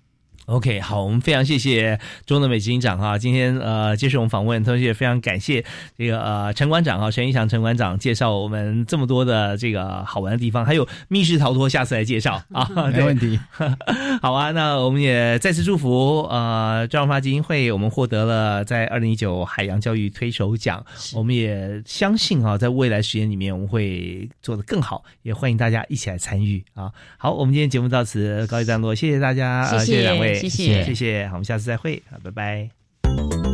[0.48, 5.64] OK，好，我们非常谢谢中德美执行长哈，今天呃接受我们访问，同时也非常感谢
[5.98, 13.40] 这个呃陈馆长哈，陈一祥陈馆长介绍我们这么多的这个好玩的地方，还有密室逃脱，下次来介绍啊， 没问题。
[14.22, 20.84] 好啊，那我们也再次祝福呃张荣发基金会，我们获得了在二零一九海洋教育推手奖，
[21.14, 26.92] 我们也相信啊，在未来时间里面我们会做得更好，也欢迎大家一起来参与啊。
[27.18, 33.51] 好，我们今天节目到此告一段落，谢谢大家，呃谢谢谢谢两位，谢谢，谢谢，好，我们下次再会，好，拜拜。